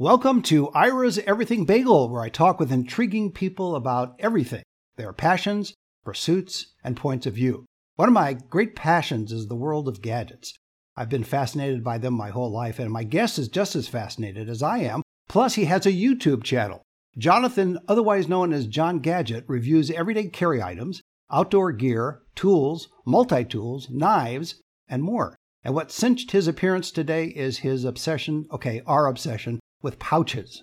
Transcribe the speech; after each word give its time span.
Welcome 0.00 0.42
to 0.42 0.68
Ira's 0.68 1.18
Everything 1.26 1.64
Bagel, 1.64 2.08
where 2.08 2.22
I 2.22 2.28
talk 2.28 2.60
with 2.60 2.70
intriguing 2.70 3.32
people 3.32 3.74
about 3.74 4.14
everything 4.20 4.62
their 4.96 5.12
passions, 5.12 5.74
pursuits, 6.04 6.72
and 6.84 6.96
points 6.96 7.26
of 7.26 7.34
view. 7.34 7.66
One 7.96 8.06
of 8.08 8.12
my 8.12 8.34
great 8.34 8.76
passions 8.76 9.32
is 9.32 9.48
the 9.48 9.56
world 9.56 9.88
of 9.88 10.00
gadgets. 10.00 10.54
I've 10.96 11.08
been 11.08 11.24
fascinated 11.24 11.82
by 11.82 11.98
them 11.98 12.14
my 12.14 12.30
whole 12.30 12.52
life, 12.52 12.78
and 12.78 12.92
my 12.92 13.02
guest 13.02 13.40
is 13.40 13.48
just 13.48 13.74
as 13.74 13.88
fascinated 13.88 14.48
as 14.48 14.62
I 14.62 14.78
am. 14.78 15.02
Plus, 15.28 15.54
he 15.54 15.64
has 15.64 15.84
a 15.84 15.90
YouTube 15.90 16.44
channel. 16.44 16.82
Jonathan, 17.18 17.80
otherwise 17.88 18.28
known 18.28 18.52
as 18.52 18.68
Jon 18.68 19.00
Gadget, 19.00 19.46
reviews 19.48 19.90
everyday 19.90 20.28
carry 20.28 20.62
items, 20.62 21.02
outdoor 21.28 21.72
gear, 21.72 22.22
tools, 22.36 22.86
multi 23.04 23.44
tools, 23.44 23.90
knives, 23.90 24.60
and 24.88 25.02
more. 25.02 25.34
And 25.64 25.74
what 25.74 25.90
cinched 25.90 26.30
his 26.30 26.46
appearance 26.46 26.92
today 26.92 27.24
is 27.24 27.58
his 27.58 27.84
obsession, 27.84 28.46
okay, 28.52 28.80
our 28.86 29.08
obsession, 29.08 29.58
with 29.82 29.98
pouches. 29.98 30.62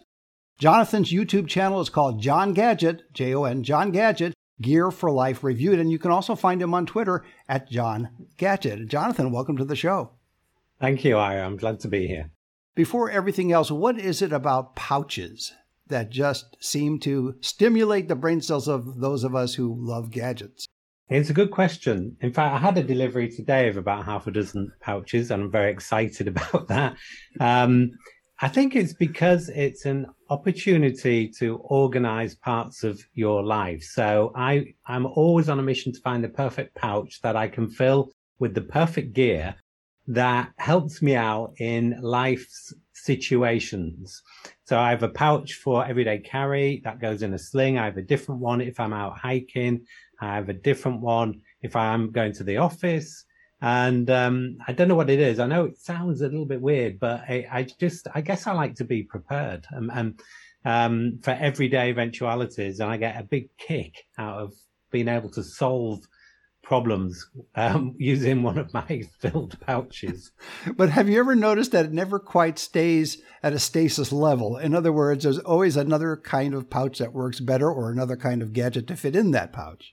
Jonathan's 0.57 1.11
YouTube 1.11 1.47
channel 1.47 1.81
is 1.81 1.89
called 1.89 2.21
Jon 2.21 2.53
Gadget, 2.53 3.11
J 3.13 3.33
O 3.35 3.43
N, 3.43 3.63
Jon 3.63 3.91
Gadget, 3.91 4.33
Gear 4.61 4.91
for 4.91 5.11
Life 5.11 5.43
Reviewed. 5.43 5.79
And 5.79 5.91
you 5.91 5.99
can 5.99 6.11
also 6.11 6.35
find 6.35 6.61
him 6.61 6.73
on 6.73 6.85
Twitter 6.85 7.25
at 7.49 7.69
Jon 7.69 8.09
Gadget. 8.37 8.87
Jonathan, 8.87 9.31
welcome 9.31 9.57
to 9.57 9.65
the 9.65 9.75
show. 9.75 10.11
Thank 10.79 11.03
you, 11.03 11.17
Ira. 11.17 11.45
I'm 11.45 11.57
glad 11.57 11.79
to 11.81 11.87
be 11.87 12.07
here. 12.07 12.31
Before 12.73 13.09
everything 13.09 13.51
else, 13.51 13.71
what 13.71 13.99
is 13.99 14.21
it 14.21 14.33
about 14.33 14.75
pouches 14.75 15.53
that 15.87 16.09
just 16.09 16.57
seem 16.59 16.99
to 16.99 17.35
stimulate 17.41 18.07
the 18.07 18.15
brain 18.15 18.41
cells 18.41 18.67
of 18.67 18.99
those 18.99 19.23
of 19.23 19.35
us 19.35 19.55
who 19.55 19.75
love 19.77 20.11
gadgets? 20.11 20.67
It's 21.07 21.29
a 21.29 21.33
good 21.33 21.51
question. 21.51 22.17
In 22.21 22.33
fact, 22.33 22.55
I 22.55 22.57
had 22.57 22.77
a 22.77 22.83
delivery 22.83 23.29
today 23.29 23.69
of 23.69 23.77
about 23.77 24.05
half 24.05 24.25
a 24.25 24.31
dozen 24.31 24.71
pouches, 24.81 25.29
and 25.29 25.43
I'm 25.43 25.51
very 25.51 25.71
excited 25.71 26.27
about 26.29 26.67
that. 26.69 26.95
Um, 27.39 27.91
I 28.41 28.49
think 28.49 28.75
it's 28.75 28.93
because 28.93 29.47
it's 29.47 29.85
an 29.85 30.07
opportunity 30.29 31.29
to 31.39 31.57
organize 31.63 32.35
parts 32.35 32.83
of 32.83 33.01
your 33.13 33.41
life. 33.43 33.81
So 33.83 34.33
I, 34.35 34.73
I'm 34.85 35.05
always 35.05 35.47
on 35.47 35.59
a 35.59 35.63
mission 35.63 35.93
to 35.93 36.01
find 36.01 36.21
the 36.21 36.29
perfect 36.29 36.75
pouch 36.75 37.21
that 37.21 37.37
I 37.37 37.47
can 37.47 37.69
fill 37.69 38.11
with 38.39 38.53
the 38.53 38.61
perfect 38.61 39.13
gear 39.13 39.55
that 40.07 40.51
helps 40.57 41.01
me 41.01 41.15
out 41.15 41.53
in 41.59 41.97
life's 42.01 42.73
situations. 42.93 44.21
So 44.65 44.77
I 44.77 44.89
have 44.89 45.03
a 45.03 45.09
pouch 45.09 45.53
for 45.53 45.85
everyday 45.85 46.19
carry 46.19 46.81
that 46.83 46.99
goes 46.99 47.21
in 47.21 47.33
a 47.33 47.39
sling. 47.39 47.77
I 47.77 47.85
have 47.85 47.97
a 47.97 48.01
different 48.01 48.41
one 48.41 48.59
if 48.59 48.81
I'm 48.81 48.93
out 48.93 49.17
hiking. 49.17 49.85
I 50.19 50.35
have 50.35 50.49
a 50.49 50.53
different 50.53 50.99
one 50.99 51.41
if 51.61 51.75
I'm 51.75 52.11
going 52.11 52.33
to 52.33 52.43
the 52.43 52.57
office. 52.57 53.25
And 53.65 54.11
um, 54.11 54.57
I 54.67 54.73
don't 54.73 54.87
know 54.87 54.95
what 54.95 55.09
it 55.09 55.19
is. 55.19 55.39
I 55.39 55.47
know 55.47 55.65
it 55.65 55.79
sounds 55.79 56.21
a 56.21 56.25
little 56.25 56.45
bit 56.45 56.61
weird, 56.61 56.99
but 56.99 57.21
I, 57.27 57.47
I 57.51 57.63
just, 57.63 58.07
I 58.13 58.21
guess 58.21 58.45
I 58.45 58.53
like 58.53 58.75
to 58.75 58.83
be 58.83 59.01
prepared 59.01 59.65
and, 59.71 59.89
and 59.91 60.19
um, 60.63 61.19
for 61.23 61.31
everyday 61.31 61.89
eventualities. 61.89 62.79
And 62.79 62.91
I 62.91 62.97
get 62.97 63.19
a 63.19 63.23
big 63.23 63.49
kick 63.57 64.05
out 64.19 64.37
of 64.37 64.53
being 64.91 65.07
able 65.07 65.31
to 65.31 65.41
solve 65.41 66.01
problems 66.61 67.27
um, 67.55 67.95
using 67.97 68.43
one 68.43 68.59
of 68.59 68.71
my 68.71 69.01
filled 69.19 69.59
pouches. 69.61 70.31
but 70.77 70.91
have 70.91 71.09
you 71.09 71.19
ever 71.19 71.33
noticed 71.33 71.71
that 71.71 71.85
it 71.85 71.91
never 71.91 72.19
quite 72.19 72.59
stays 72.59 73.17
at 73.41 73.53
a 73.53 73.57
stasis 73.57 74.11
level? 74.11 74.57
In 74.57 74.75
other 74.75 74.93
words, 74.93 75.23
there's 75.23 75.39
always 75.39 75.75
another 75.75 76.17
kind 76.17 76.53
of 76.53 76.69
pouch 76.69 76.99
that 76.99 77.13
works 77.13 77.39
better 77.39 77.71
or 77.71 77.89
another 77.89 78.15
kind 78.15 78.43
of 78.43 78.53
gadget 78.53 78.85
to 78.85 78.95
fit 78.95 79.15
in 79.15 79.31
that 79.31 79.51
pouch. 79.51 79.91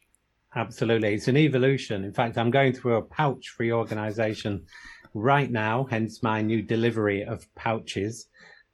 Absolutely. 0.55 1.15
It's 1.15 1.29
an 1.29 1.37
evolution. 1.37 2.05
In 2.05 2.13
fact, 2.13 2.37
I'm 2.37 2.51
going 2.51 2.75
through 2.75 2.97
a 2.97 3.03
pouch 3.03 3.55
reorganization 3.59 4.67
right 5.15 5.51
now, 5.51 5.87
hence 5.91 6.23
my 6.23 6.43
new 6.43 6.63
delivery 6.63 7.25
of 7.25 7.47
pouches. 7.55 8.29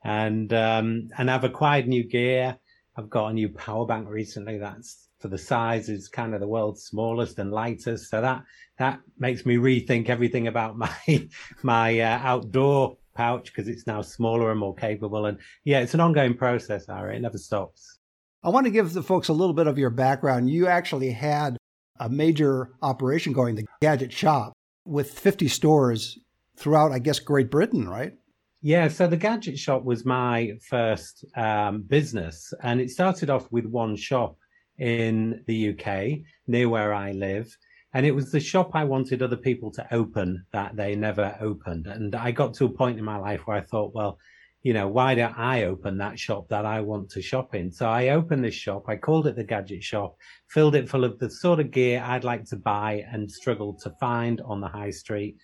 And 0.04 0.52
um, 0.52 1.08
and 1.18 1.30
I've 1.30 1.44
acquired 1.44 1.86
new 1.86 2.04
gear. 2.04 2.56
I've 2.96 3.10
got 3.10 3.28
a 3.28 3.32
new 3.32 3.48
power 3.48 3.86
bank 3.86 4.08
recently 4.08 4.58
that's 4.58 5.08
for 5.20 5.28
the 5.28 5.38
size 5.38 5.88
is 5.88 6.08
kind 6.08 6.34
of 6.34 6.40
the 6.40 6.46
world's 6.46 6.84
smallest 6.84 7.38
and 7.38 7.50
lightest. 7.50 8.10
So 8.10 8.20
that 8.20 8.42
that 8.78 9.00
makes 9.18 9.44
me 9.44 9.56
rethink 9.56 10.08
everything 10.08 10.46
about 10.46 10.77
my 10.84 11.28
my 11.62 12.00
uh, 12.00 12.18
outdoor 12.22 12.96
pouch 13.14 13.46
because 13.46 13.68
it's 13.68 13.86
now 13.86 14.02
smaller 14.02 14.50
and 14.50 14.61
more 14.61 14.74
capable. 14.74 15.27
And 15.27 15.38
yeah, 15.64 15.80
it's 15.80 15.94
an 15.94 16.00
ongoing 16.00 16.34
process, 16.34 16.88
Ira. 16.88 17.17
It 17.17 17.20
never 17.20 17.38
stops. 17.38 17.98
I 18.44 18.50
want 18.50 18.67
to 18.67 18.70
give 18.70 18.92
the 18.92 19.02
folks 19.02 19.28
a 19.28 19.33
little 19.33 19.55
bit 19.55 19.67
of 19.67 19.78
your 19.78 19.90
background. 19.90 20.48
You 20.48 20.68
actually 20.68 21.11
had 21.11 21.56
a 22.01 22.09
major 22.09 22.70
operation 22.83 23.33
going, 23.33 23.55
the 23.55 23.67
Gadget 23.81 24.13
Shop, 24.13 24.53
with 24.85 25.11
50 25.19 25.48
stores 25.48 26.19
throughout, 26.57 26.92
I 26.92 26.98
guess, 26.98 27.19
Great 27.19 27.51
Britain, 27.51 27.89
right? 27.89 28.14
Yeah, 28.61 28.89
so 28.89 29.07
the 29.07 29.17
Gadget 29.17 29.59
Shop 29.59 29.85
was 29.85 30.05
my 30.05 30.59
first 30.69 31.25
um, 31.36 31.83
business, 31.83 32.53
and 32.63 32.81
it 32.81 32.91
started 32.91 33.31
off 33.31 33.51
with 33.53 33.67
one 33.67 33.95
shop 33.95 34.36
in 34.79 35.45
the 35.47 35.70
UK 35.70 36.20
near 36.47 36.69
where 36.69 36.92
I 36.92 37.13
live. 37.13 37.57
And 37.95 38.05
it 38.05 38.15
was 38.15 38.30
the 38.30 38.41
shop 38.41 38.73
I 38.75 38.85
wanted 38.85 39.23
other 39.23 39.36
people 39.36 39.70
to 39.73 39.95
open 39.95 40.45
that 40.53 40.77
they 40.77 40.95
never 40.95 41.36
opened. 41.41 41.86
And 41.86 42.15
I 42.15 42.33
got 42.33 42.55
to 42.55 42.67
a 42.67 42.70
point 42.70 42.98
in 42.98 43.05
my 43.05 43.17
life 43.17 43.47
where 43.47 43.57
I 43.57 43.63
thought, 43.63 43.95
well, 43.95 44.19
you 44.63 44.73
know, 44.73 44.89
why 44.89 45.14
don't 45.14 45.39
I 45.39 45.64
open 45.64 45.98
that 45.98 46.19
shop 46.19 46.48
that 46.48 46.67
I 46.67 46.80
want 46.80 47.11
to 47.11 47.23
shop 47.23 47.55
in? 47.55 47.70
So 47.70 47.89
I 47.89 48.08
opened 48.08 48.45
this 48.45 48.55
shop. 48.55 48.85
I 48.89 48.96
called 48.96 49.27
it 49.27 49.36
the 49.36 49.45
Gadget 49.45 49.83
Shop, 49.83 50.17
filled 50.48 50.74
it 50.74 50.89
full 50.89 51.05
of 51.05 51.19
the 51.19 51.30
sort 51.30 51.61
of 51.61 51.70
gear 51.70 52.02
I'd 52.05 52.24
like 52.24 52.45
to 52.46 52.57
buy 52.57 53.05
and 53.13 53.30
struggled 53.30 53.80
to 53.83 53.91
find 54.01 54.41
on 54.41 54.61
the 54.61 54.68
high 54.68 54.91
street. 54.91 55.36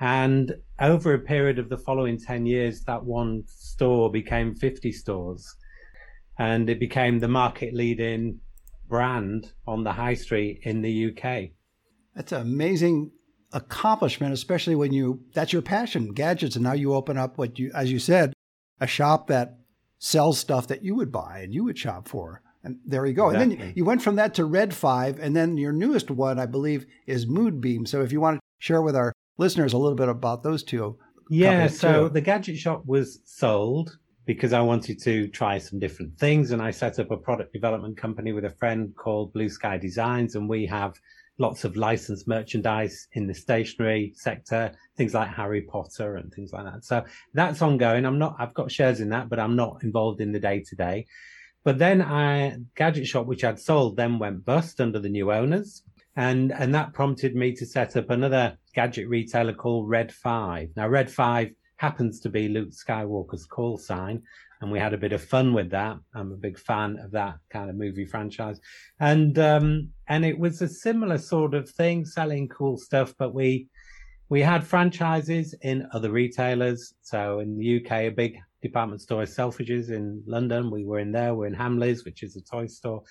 And 0.00 0.52
over 0.80 1.14
a 1.14 1.18
period 1.18 1.58
of 1.58 1.68
the 1.68 1.78
following 1.78 2.18
10 2.18 2.46
years, 2.46 2.82
that 2.84 3.04
one 3.04 3.44
store 3.46 4.10
became 4.10 4.54
50 4.54 4.92
stores 4.92 5.56
and 6.38 6.70
it 6.70 6.78
became 6.78 7.18
the 7.18 7.28
market 7.28 7.74
leading 7.74 8.40
brand 8.88 9.52
on 9.66 9.84
the 9.84 9.92
high 9.92 10.14
street 10.14 10.60
in 10.62 10.82
the 10.82 11.10
UK. 11.10 11.50
That's 12.14 12.32
an 12.32 12.42
amazing 12.42 13.10
accomplishment, 13.52 14.32
especially 14.32 14.74
when 14.74 14.92
you 14.92 15.20
that's 15.34 15.52
your 15.52 15.62
passion, 15.62 16.12
gadgets, 16.12 16.56
and 16.56 16.64
now 16.64 16.72
you 16.72 16.94
open 16.94 17.16
up 17.18 17.38
what 17.38 17.58
you 17.58 17.70
as 17.74 17.90
you 17.90 17.98
said, 17.98 18.32
a 18.80 18.86
shop 18.86 19.26
that 19.28 19.58
sells 19.98 20.38
stuff 20.38 20.68
that 20.68 20.84
you 20.84 20.94
would 20.94 21.10
buy 21.10 21.40
and 21.42 21.52
you 21.52 21.64
would 21.64 21.78
shop 21.78 22.08
for. 22.08 22.42
And 22.64 22.78
there 22.84 23.06
you 23.06 23.14
go. 23.14 23.30
Exactly. 23.30 23.54
And 23.54 23.60
then 23.62 23.72
you 23.76 23.84
went 23.84 24.02
from 24.02 24.16
that 24.16 24.34
to 24.34 24.44
Red 24.44 24.74
5, 24.74 25.20
and 25.20 25.34
then 25.34 25.56
your 25.56 25.72
newest 25.72 26.10
one, 26.10 26.38
I 26.38 26.46
believe, 26.46 26.86
is 27.06 27.26
Moodbeam. 27.26 27.86
So 27.86 28.02
if 28.02 28.12
you 28.12 28.20
want 28.20 28.38
to 28.38 28.40
share 28.58 28.82
with 28.82 28.96
our 28.96 29.12
listeners 29.36 29.72
a 29.72 29.78
little 29.78 29.96
bit 29.96 30.08
about 30.08 30.42
those 30.42 30.62
two. 30.64 30.98
Yeah, 31.30 31.68
so 31.68 32.08
too. 32.08 32.14
the 32.14 32.20
gadget 32.20 32.58
shop 32.58 32.82
was 32.84 33.20
sold 33.24 33.98
because 34.26 34.52
I 34.52 34.60
wanted 34.60 35.00
to 35.02 35.28
try 35.28 35.58
some 35.58 35.78
different 35.78 36.18
things. 36.18 36.50
And 36.50 36.60
I 36.60 36.70
set 36.70 36.98
up 36.98 37.10
a 37.10 37.16
product 37.16 37.52
development 37.52 37.96
company 37.96 38.32
with 38.32 38.44
a 38.44 38.50
friend 38.50 38.94
called 38.96 39.32
Blue 39.32 39.48
Sky 39.48 39.78
Designs, 39.78 40.34
and 40.34 40.48
we 40.48 40.66
have 40.66 40.94
lots 41.38 41.64
of 41.64 41.76
licensed 41.76 42.26
merchandise 42.26 43.06
in 43.12 43.26
the 43.26 43.34
stationery 43.34 44.12
sector, 44.16 44.72
things 44.96 45.14
like 45.14 45.28
Harry 45.28 45.62
Potter 45.62 46.16
and 46.16 46.32
things 46.32 46.52
like 46.52 46.64
that. 46.64 46.84
So 46.84 47.04
that's 47.32 47.62
ongoing. 47.62 48.04
I'm 48.04 48.18
not, 48.18 48.36
I've 48.38 48.54
got 48.54 48.70
shares 48.70 49.00
in 49.00 49.10
that, 49.10 49.28
but 49.28 49.38
I'm 49.38 49.56
not 49.56 49.82
involved 49.84 50.20
in 50.20 50.32
the 50.32 50.40
day 50.40 50.64
to 50.68 50.76
day. 50.76 51.06
But 51.64 51.78
then 51.78 52.02
I, 52.02 52.56
Gadget 52.76 53.06
Shop, 53.06 53.26
which 53.26 53.44
I'd 53.44 53.60
sold, 53.60 53.96
then 53.96 54.18
went 54.18 54.44
bust 54.44 54.80
under 54.80 54.98
the 54.98 55.08
new 55.08 55.32
owners. 55.32 55.82
And, 56.16 56.52
and 56.52 56.74
that 56.74 56.94
prompted 56.94 57.36
me 57.36 57.54
to 57.54 57.66
set 57.66 57.96
up 57.96 58.10
another 58.10 58.58
gadget 58.74 59.08
retailer 59.08 59.52
called 59.52 59.88
Red 59.88 60.12
5. 60.12 60.70
Now, 60.74 60.88
Red 60.88 61.10
5 61.10 61.50
happens 61.76 62.18
to 62.20 62.28
be 62.28 62.48
Luke 62.48 62.70
Skywalker's 62.70 63.46
call 63.46 63.78
sign 63.78 64.22
and 64.60 64.72
we 64.72 64.78
had 64.78 64.92
a 64.92 64.98
bit 64.98 65.12
of 65.12 65.22
fun 65.22 65.52
with 65.52 65.70
that. 65.70 65.96
I'm 66.14 66.32
a 66.32 66.36
big 66.36 66.58
fan 66.58 66.98
of 66.98 67.12
that 67.12 67.36
kind 67.50 67.70
of 67.70 67.76
movie 67.76 68.06
franchise, 68.06 68.60
and 69.00 69.38
um, 69.38 69.90
and 70.08 70.24
it 70.24 70.38
was 70.38 70.60
a 70.62 70.68
similar 70.68 71.18
sort 71.18 71.54
of 71.54 71.70
thing, 71.70 72.04
selling 72.04 72.48
cool 72.48 72.76
stuff. 72.76 73.14
But 73.18 73.34
we 73.34 73.68
we 74.28 74.40
had 74.40 74.66
franchises 74.66 75.54
in 75.62 75.88
other 75.92 76.10
retailers. 76.10 76.94
So 77.02 77.40
in 77.40 77.56
the 77.56 77.76
UK, 77.76 77.92
a 77.92 78.08
big 78.10 78.38
department 78.60 79.00
store 79.00 79.22
is 79.22 79.34
Selfridges 79.34 79.90
in 79.90 80.22
London. 80.26 80.70
We 80.70 80.84
were 80.84 80.98
in 80.98 81.12
there. 81.12 81.34
We're 81.34 81.46
in 81.46 81.54
Hamleys, 81.54 82.04
which 82.04 82.22
is 82.22 82.36
a 82.36 82.42
toy 82.42 82.66
store, 82.66 83.02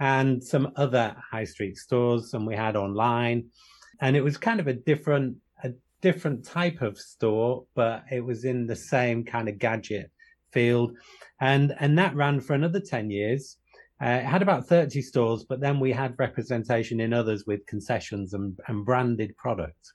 and 0.00 0.42
some 0.42 0.72
other 0.76 1.14
high 1.30 1.44
street 1.44 1.76
stores. 1.76 2.34
And 2.34 2.46
we 2.46 2.56
had 2.56 2.74
online, 2.74 3.44
and 4.00 4.16
it 4.16 4.22
was 4.22 4.36
kind 4.36 4.58
of 4.58 4.66
a 4.66 4.74
different 4.74 5.36
a 5.62 5.70
different 6.02 6.44
type 6.44 6.82
of 6.82 6.98
store, 6.98 7.64
but 7.76 8.04
it 8.10 8.24
was 8.24 8.44
in 8.44 8.66
the 8.66 8.76
same 8.76 9.24
kind 9.24 9.48
of 9.48 9.58
gadget 9.58 10.10
field, 10.52 10.92
and 11.40 11.74
and 11.78 11.98
that 11.98 12.14
ran 12.14 12.40
for 12.40 12.54
another 12.54 12.80
ten 12.80 13.10
years. 13.10 13.56
Uh, 14.02 14.20
it 14.20 14.24
had 14.24 14.42
about 14.42 14.66
30 14.66 15.00
stores, 15.00 15.44
but 15.44 15.60
then 15.60 15.80
we 15.80 15.90
had 15.90 16.14
representation 16.18 17.00
in 17.00 17.14
others 17.14 17.44
with 17.46 17.64
concessions 17.66 18.34
and, 18.34 18.58
and 18.68 18.84
branded 18.84 19.34
products. 19.38 19.94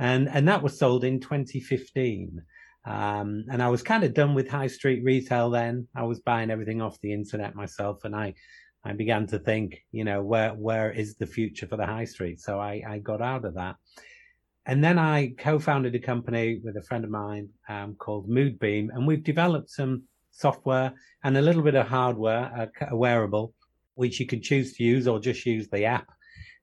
And, 0.00 0.28
and 0.28 0.48
that 0.48 0.62
was 0.62 0.78
sold 0.78 1.04
in 1.04 1.20
2015. 1.20 2.42
Um, 2.86 3.44
and 3.50 3.62
I 3.62 3.68
was 3.68 3.82
kind 3.82 4.02
of 4.02 4.14
done 4.14 4.34
with 4.34 4.48
high 4.48 4.66
street 4.66 5.04
retail 5.04 5.50
then. 5.50 5.86
I 5.94 6.02
was 6.02 6.20
buying 6.20 6.50
everything 6.50 6.82
off 6.82 7.00
the 7.00 7.12
internet 7.12 7.54
myself. 7.54 8.04
And 8.04 8.16
I, 8.16 8.34
I 8.84 8.94
began 8.94 9.28
to 9.28 9.38
think, 9.38 9.80
you 9.92 10.04
know, 10.04 10.22
where, 10.22 10.50
where 10.50 10.90
is 10.90 11.14
the 11.14 11.26
future 11.26 11.68
for 11.68 11.76
the 11.76 11.86
high 11.86 12.04
street? 12.04 12.40
So 12.40 12.58
I, 12.58 12.82
I 12.88 12.98
got 12.98 13.22
out 13.22 13.44
of 13.44 13.54
that. 13.54 13.76
And 14.66 14.82
then 14.82 14.98
I 14.98 15.32
co-founded 15.38 15.94
a 15.94 16.00
company 16.00 16.60
with 16.62 16.76
a 16.76 16.82
friend 16.82 17.04
of 17.04 17.10
mine 17.10 17.48
um, 17.68 17.94
called 17.94 18.28
Moodbeam, 18.28 18.88
and 18.92 19.06
we've 19.06 19.22
developed 19.22 19.70
some 19.70 20.02
software 20.32 20.92
and 21.22 21.36
a 21.36 21.42
little 21.42 21.62
bit 21.62 21.76
of 21.76 21.86
hardware, 21.86 22.70
a, 22.80 22.86
a 22.90 22.96
wearable, 22.96 23.54
which 23.94 24.18
you 24.18 24.26
can 24.26 24.42
choose 24.42 24.74
to 24.74 24.82
use 24.82 25.06
or 25.06 25.20
just 25.20 25.46
use 25.46 25.68
the 25.68 25.84
app. 25.84 26.08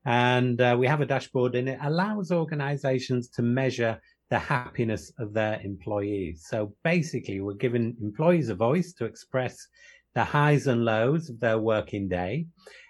And 0.06 0.60
uh, 0.60 0.76
we 0.78 0.86
have 0.86 1.00
a 1.00 1.06
dashboard 1.06 1.56
and 1.56 1.70
it 1.70 1.80
allows 1.82 2.30
organizations 2.32 3.30
to 3.30 3.42
measure 3.42 4.02
the 4.30 4.40
happiness 4.40 5.12
of 5.18 5.34
their 5.34 5.62
employees. 5.64 6.46
So 6.50 6.76
basically, 6.84 7.40
we're 7.40 7.54
giving 7.54 7.96
employees 8.02 8.50
a 8.50 8.56
voice 8.56 8.92
to 8.94 9.06
express 9.06 9.68
the 10.16 10.24
highs 10.24 10.68
and 10.68 10.86
lows 10.86 11.30
of 11.30 11.40
their 11.40 11.58
working 11.58 12.08
day. 12.08 12.46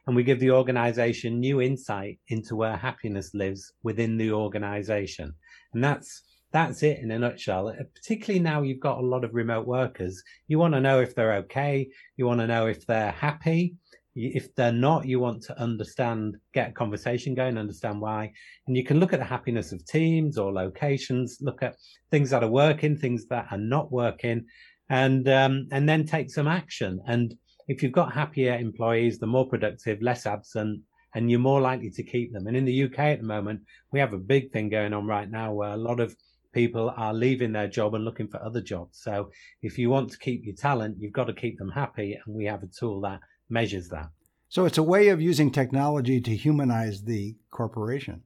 And 0.06 0.16
we 0.16 0.24
give 0.24 0.40
the 0.40 0.52
organization 0.52 1.40
new 1.40 1.62
insight 1.62 2.20
into 2.28 2.56
where 2.56 2.76
happiness 2.76 3.34
lives 3.34 3.72
within 3.84 4.18
the 4.18 4.32
organization. 4.32 5.34
And 5.74 5.84
that's 5.84 6.24
that's 6.52 6.84
it 6.84 7.00
in 7.00 7.12
a 7.12 7.20
nutshell. 7.20 7.70
Uh, 7.70 7.84
particularly 7.96 8.40
now 8.40 8.62
you've 8.62 8.80
got 8.80 9.00
a 9.00 9.06
lot 9.06 9.24
of 9.24 9.34
remote 9.34 9.66
workers. 9.66 10.24
You 10.48 10.60
want 10.60 10.76
to 10.76 10.82
know 10.82 11.00
if 11.02 11.16
they're 11.16 11.34
okay. 11.38 11.90
You 12.16 12.28
want 12.28 12.42
to 12.42 12.48
know 12.48 12.68
if 12.68 12.86
they're 12.86 13.12
happy. 13.12 13.76
If 14.16 14.54
they're 14.54 14.72
not, 14.72 15.08
you 15.08 15.20
want 15.20 15.42
to 15.44 15.60
understand, 15.60 16.38
get 16.54 16.70
a 16.70 16.74
conversation 16.74 17.34
going, 17.34 17.58
understand 17.58 18.00
why. 18.00 18.32
And 18.68 18.78
you 18.78 18.84
can 18.84 19.00
look 19.00 19.12
at 19.12 19.18
the 19.18 19.26
happiness 19.26 19.72
of 19.72 19.84
teams 19.88 20.38
or 20.38 20.54
locations, 20.54 21.40
look 21.42 21.64
at 21.64 21.78
things 22.12 22.30
that 22.30 22.44
are 22.44 22.50
working, 22.50 22.96
things 22.96 23.26
that 23.30 23.48
are 23.50 23.58
not 23.58 23.92
working, 23.92 24.46
and 24.90 25.28
um, 25.30 25.68
and 25.72 25.88
then 25.88 26.06
take 26.06 26.30
some 26.30 26.48
action. 26.48 27.00
And 27.08 27.36
if 27.68 27.82
you've 27.82 27.92
got 27.92 28.14
happier 28.14 28.56
employees, 28.56 29.20
the 29.20 29.28
more 29.28 29.48
productive, 29.48 30.02
less 30.02 30.26
absent, 30.26 30.82
and 31.16 31.30
you're 31.30 31.40
more 31.40 31.62
likely 31.62 31.90
to 31.92 32.04
keep 32.04 32.34
them. 32.34 32.48
And 32.48 32.58
in 32.58 32.66
the 32.66 32.84
UK 32.84 33.00
at 33.00 33.20
the 33.20 33.26
moment, 33.26 33.62
we 33.92 34.00
have 34.00 34.14
a 34.14 34.18
big 34.18 34.52
thing 34.52 34.70
going 34.70 34.94
on 34.94 35.06
right 35.06 35.30
now 35.30 35.54
where 35.54 35.72
a 35.72 35.78
lot 35.78 36.00
of 36.00 36.16
people 36.54 36.94
are 36.96 37.14
leaving 37.14 37.52
their 37.52 37.68
job 37.68 37.96
and 37.96 38.06
looking 38.06 38.28
for 38.28 38.44
other 38.44 38.62
jobs. 38.62 39.00
So 39.02 39.30
if 39.62 39.78
you 39.78 39.90
want 39.90 40.12
to 40.12 40.18
keep 40.18 40.46
your 40.46 40.56
talent, 40.56 40.98
you've 41.00 41.14
got 41.14 41.26
to 41.26 41.34
keep 41.34 41.58
them 41.58 41.72
happy. 41.72 42.20
And 42.26 42.36
we 42.36 42.46
have 42.46 42.64
a 42.64 42.68
tool 42.68 43.02
that 43.02 43.22
measures 43.50 43.90
that. 43.90 44.10
So 44.50 44.66
it's 44.66 44.78
a 44.78 44.84
way 44.84 45.10
of 45.10 45.22
using 45.22 45.52
technology 45.52 46.22
to 46.22 46.36
humanize 46.36 47.02
the 47.04 47.36
corporation. 47.50 48.22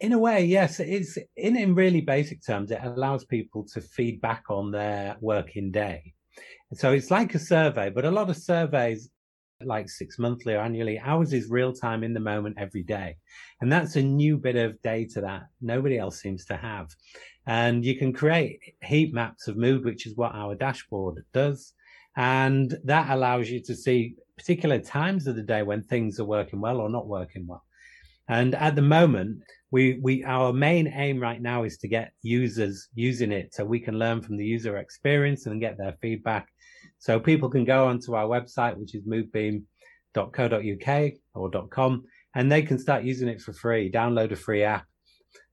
In 0.00 0.12
a 0.12 0.18
way, 0.18 0.44
yes. 0.44 0.80
It's 0.80 1.18
in, 1.36 1.56
in 1.56 1.74
really 1.74 2.00
basic 2.00 2.44
terms, 2.44 2.70
it 2.70 2.80
allows 2.82 3.24
people 3.24 3.66
to 3.74 3.80
feed 3.82 4.20
back 4.20 4.44
on 4.48 4.70
their 4.70 5.16
working 5.20 5.70
day. 5.70 6.14
so 6.72 6.92
it's 6.92 7.10
like 7.10 7.34
a 7.34 7.38
survey, 7.38 7.90
but 7.90 8.06
a 8.06 8.10
lot 8.10 8.30
of 8.30 8.36
surveys 8.36 9.10
like 9.62 9.90
six 9.90 10.18
monthly 10.18 10.54
or 10.54 10.60
annually. 10.60 10.98
Ours 10.98 11.34
is 11.34 11.50
real 11.50 11.74
time 11.74 12.02
in 12.02 12.14
the 12.14 12.20
moment 12.20 12.56
every 12.58 12.82
day. 12.82 13.16
And 13.60 13.70
that's 13.70 13.96
a 13.96 14.02
new 14.02 14.38
bit 14.38 14.56
of 14.56 14.80
data 14.80 15.20
that 15.20 15.42
nobody 15.60 15.98
else 15.98 16.18
seems 16.20 16.46
to 16.46 16.56
have. 16.56 16.88
And 17.46 17.84
you 17.84 17.98
can 17.98 18.14
create 18.14 18.58
heat 18.82 19.12
maps 19.12 19.48
of 19.48 19.58
mood, 19.58 19.84
which 19.84 20.06
is 20.06 20.16
what 20.16 20.34
our 20.34 20.54
dashboard 20.54 21.22
does. 21.34 21.74
And 22.16 22.74
that 22.84 23.10
allows 23.10 23.50
you 23.50 23.60
to 23.64 23.76
see 23.76 24.14
particular 24.38 24.78
times 24.78 25.26
of 25.26 25.36
the 25.36 25.42
day 25.42 25.62
when 25.62 25.82
things 25.82 26.18
are 26.18 26.24
working 26.24 26.60
well 26.60 26.80
or 26.80 26.88
not 26.88 27.06
working 27.06 27.46
well. 27.46 27.64
And 28.28 28.54
at 28.54 28.76
the 28.76 28.82
moment, 28.82 29.42
we, 29.70 29.98
we, 30.02 30.24
our 30.24 30.52
main 30.52 30.88
aim 30.88 31.20
right 31.20 31.40
now 31.40 31.64
is 31.64 31.78
to 31.78 31.88
get 31.88 32.12
users 32.22 32.88
using 32.94 33.32
it 33.32 33.54
so 33.54 33.64
we 33.64 33.80
can 33.80 33.98
learn 33.98 34.20
from 34.20 34.36
the 34.36 34.44
user 34.44 34.76
experience 34.78 35.46
and 35.46 35.60
get 35.60 35.78
their 35.78 35.96
feedback 36.02 36.48
so 36.98 37.18
people 37.18 37.48
can 37.48 37.64
go 37.64 37.86
onto 37.86 38.14
our 38.14 38.26
website, 38.26 38.76
which 38.76 38.94
is 38.94 39.02
moodbeam.co.uk 39.04 41.12
or 41.34 41.68
.com, 41.68 42.04
and 42.34 42.52
they 42.52 42.62
can 42.62 42.78
start 42.78 43.04
using 43.04 43.28
it 43.28 43.40
for 43.40 43.52
free, 43.52 43.90
download 43.90 44.32
a 44.32 44.36
free 44.36 44.62
app. 44.62 44.86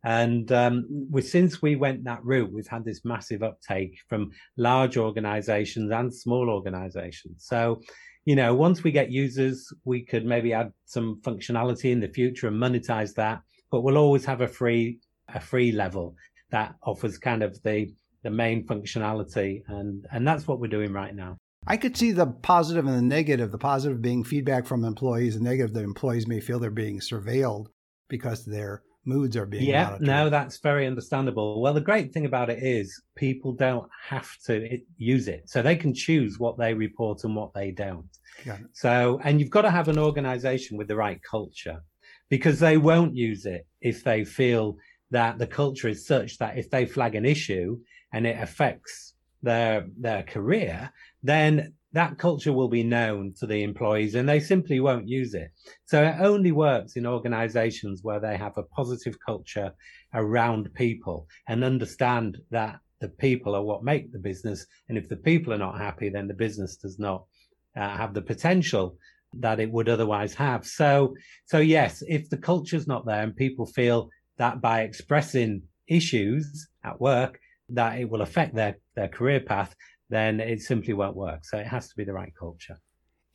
And 0.03 0.51
um, 0.51 1.07
we, 1.09 1.21
since 1.21 1.61
we 1.61 1.75
went 1.75 2.03
that 2.03 2.23
route, 2.23 2.51
we've 2.51 2.67
had 2.67 2.85
this 2.85 3.03
massive 3.03 3.43
uptake 3.43 3.97
from 4.07 4.31
large 4.57 4.97
organizations 4.97 5.91
and 5.91 6.13
small 6.13 6.49
organizations. 6.49 7.45
So, 7.45 7.81
you 8.25 8.35
know, 8.35 8.53
once 8.53 8.83
we 8.83 8.91
get 8.91 9.11
users, 9.11 9.71
we 9.85 10.03
could 10.03 10.25
maybe 10.25 10.53
add 10.53 10.71
some 10.85 11.19
functionality 11.21 11.91
in 11.91 11.99
the 11.99 12.09
future 12.09 12.47
and 12.47 12.61
monetize 12.61 13.13
that, 13.15 13.41
but 13.71 13.81
we'll 13.81 13.97
always 13.97 14.25
have 14.25 14.41
a 14.41 14.47
free, 14.47 14.99
a 15.33 15.39
free 15.39 15.71
level 15.71 16.15
that 16.51 16.75
offers 16.83 17.17
kind 17.17 17.43
of 17.43 17.61
the 17.63 17.87
the 18.23 18.29
main 18.29 18.65
functionality 18.65 19.61
and 19.67 20.05
and 20.11 20.27
that's 20.27 20.47
what 20.47 20.59
we're 20.59 20.67
doing 20.67 20.91
right 20.91 21.15
now. 21.15 21.37
I 21.65 21.77
could 21.77 21.97
see 21.97 22.11
the 22.11 22.27
positive 22.27 22.85
and 22.85 22.95
the 22.97 23.01
negative. 23.01 23.51
The 23.51 23.57
positive 23.57 24.01
being 24.01 24.23
feedback 24.23 24.65
from 24.65 24.83
employees 24.83 25.35
the 25.37 25.43
negative 25.43 25.73
the 25.73 25.83
employees 25.83 26.27
may 26.27 26.39
feel 26.39 26.59
they're 26.59 26.71
being 26.71 26.99
surveilled 26.99 27.67
because 28.09 28.45
their 28.45 28.83
moods 29.05 29.37
are 29.37 29.45
being 29.45 29.63
yeah 29.63 29.83
monitored. 29.83 30.07
no 30.07 30.29
that's 30.29 30.59
very 30.59 30.85
understandable. 30.85 31.61
Well 31.61 31.73
the 31.73 31.81
great 31.81 32.13
thing 32.13 32.25
about 32.25 32.49
it 32.49 32.61
is 32.61 33.01
people 33.15 33.53
don't 33.53 33.87
have 34.09 34.29
to 34.45 34.77
use 34.97 35.27
it. 35.27 35.49
So 35.49 35.61
they 35.61 35.75
can 35.75 35.93
choose 35.93 36.39
what 36.39 36.57
they 36.57 36.73
report 36.73 37.23
and 37.23 37.35
what 37.35 37.53
they 37.53 37.71
don't. 37.71 38.09
So 38.73 39.19
and 39.23 39.39
you've 39.39 39.49
got 39.49 39.63
to 39.63 39.71
have 39.71 39.87
an 39.87 39.99
organization 39.99 40.77
with 40.77 40.87
the 40.87 40.95
right 40.95 41.19
culture 41.23 41.81
because 42.29 42.59
they 42.59 42.77
won't 42.77 43.15
use 43.15 43.45
it 43.45 43.65
if 43.81 44.03
they 44.03 44.24
feel 44.24 44.77
that 45.12 45.38
the 45.39 45.47
culture 45.47 45.88
is 45.88 46.06
such 46.06 46.38
that 46.38 46.57
if 46.57 46.69
they 46.69 46.85
flag 46.85 47.15
an 47.15 47.25
issue 47.25 47.77
and 48.13 48.27
it 48.27 48.38
affects 48.41 49.13
their 49.41 49.85
their 49.97 50.24
career, 50.24 50.91
then 51.24 51.74
that 51.94 52.18
culture 52.18 52.51
will 52.51 52.68
be 52.68 52.83
known 52.83 53.33
to 53.39 53.47
the 53.47 53.63
employees 53.63 54.13
and 54.13 54.27
they 54.27 54.39
simply 54.39 54.79
won't 54.79 55.07
use 55.07 55.33
it. 55.33 55.50
So 55.85 56.03
it 56.03 56.15
only 56.19 56.51
works 56.51 56.95
in 56.95 57.06
organizations 57.06 58.01
where 58.03 58.19
they 58.19 58.38
have 58.38 58.57
a 58.57 58.63
positive 58.63 59.15
culture 59.25 59.71
around 60.13 60.74
people 60.75 61.27
and 61.47 61.63
understand 61.63 62.38
that 62.51 62.79
the 63.00 63.09
people 63.09 63.56
are 63.56 63.63
what 63.63 63.83
make 63.83 64.12
the 64.12 64.19
business. 64.19 64.65
And 64.89 64.97
if 64.97 65.07
the 65.07 65.15
people 65.15 65.53
are 65.53 65.57
not 65.57 65.77
happy, 65.77 66.09
then 66.09 66.27
the 66.27 66.33
business 66.33 66.75
does 66.75 67.00
not 67.00 67.25
uh, 67.75 67.95
have 67.95 68.13
the 68.13 68.21
potential 68.21 68.97
that 69.39 69.60
it 69.60 69.72
would 69.72 69.89
otherwise 69.89 70.34
have. 70.34 70.66
So, 70.66 71.16
so 71.45 71.60
yes, 71.60 72.04
if 72.07 72.30
the 72.30 72.38
culture's 72.38 72.88
not 72.88 73.06
there 73.06 73.22
and 73.22 73.36
people 73.36 73.66
feel 73.66 74.10
that 74.38 74.62
by 74.62 74.81
expressing 74.81 75.62
issues 75.88 76.68
at 76.84 77.00
work, 77.00 77.39
that 77.69 78.00
it 78.00 78.10
will 78.10 78.22
affect 78.22 78.56
their, 78.56 78.78
their 78.95 79.07
career 79.07 79.39
path, 79.39 79.75
then 80.10 80.39
it 80.39 80.62
simply 80.62 80.94
won't 80.94 81.16
work. 81.16 81.44
So 81.44 81.57
it 81.57 81.68
has 81.68 81.89
to 81.89 81.95
be 81.95 82.04
the 82.04 82.13
right 82.13 82.31
culture. 82.39 82.78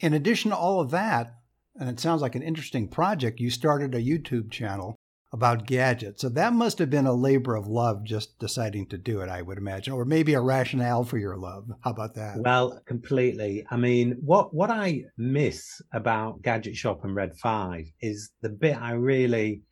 In 0.01 0.15
addition 0.15 0.51
to 0.51 0.57
all 0.57 0.81
of 0.81 0.91
that, 0.91 1.35
and 1.79 1.89
it 1.89 2.01
sounds 2.01 2.23
like 2.23 2.35
an 2.35 2.43
interesting 2.43 2.89
project, 2.89 3.41
you 3.41 3.51
started 3.51 3.95
a 3.95 4.03
YouTube 4.03 4.51
channel 4.51 4.97
about 5.33 5.67
gadgets. 5.67 6.21
So 6.21 6.29
that 6.31 6.53
must 6.53 6.79
have 6.79 6.91
been 6.91 7.07
a 7.07 7.13
labor 7.13 7.57
of 7.57 7.67
love 7.67 8.05
just 8.05 8.39
deciding 8.39 8.87
to 8.89 8.99
do 8.99 9.21
it, 9.21 9.31
I 9.31 9.41
would 9.41 9.57
imagine, 9.57 9.95
or 9.95 10.05
maybe 10.05 10.35
a 10.35 10.41
rationale 10.41 11.05
for 11.05 11.17
your 11.17 11.39
love. 11.39 11.71
How 11.83 11.91
about 11.91 12.15
that? 12.17 12.39
Well, 12.39 12.81
completely. 12.87 13.65
I 13.71 13.77
mean, 13.77 14.19
what 14.21 14.55
what 14.55 14.71
I 14.71 15.05
miss 15.17 15.81
about 15.93 16.43
Gadget 16.43 16.77
Shop 16.77 17.05
and 17.05 17.15
Red 17.15 17.35
5 17.39 17.87
is 18.03 18.31
the 18.43 18.51
bit 18.51 18.81
I 18.81 18.93
really 18.93 19.63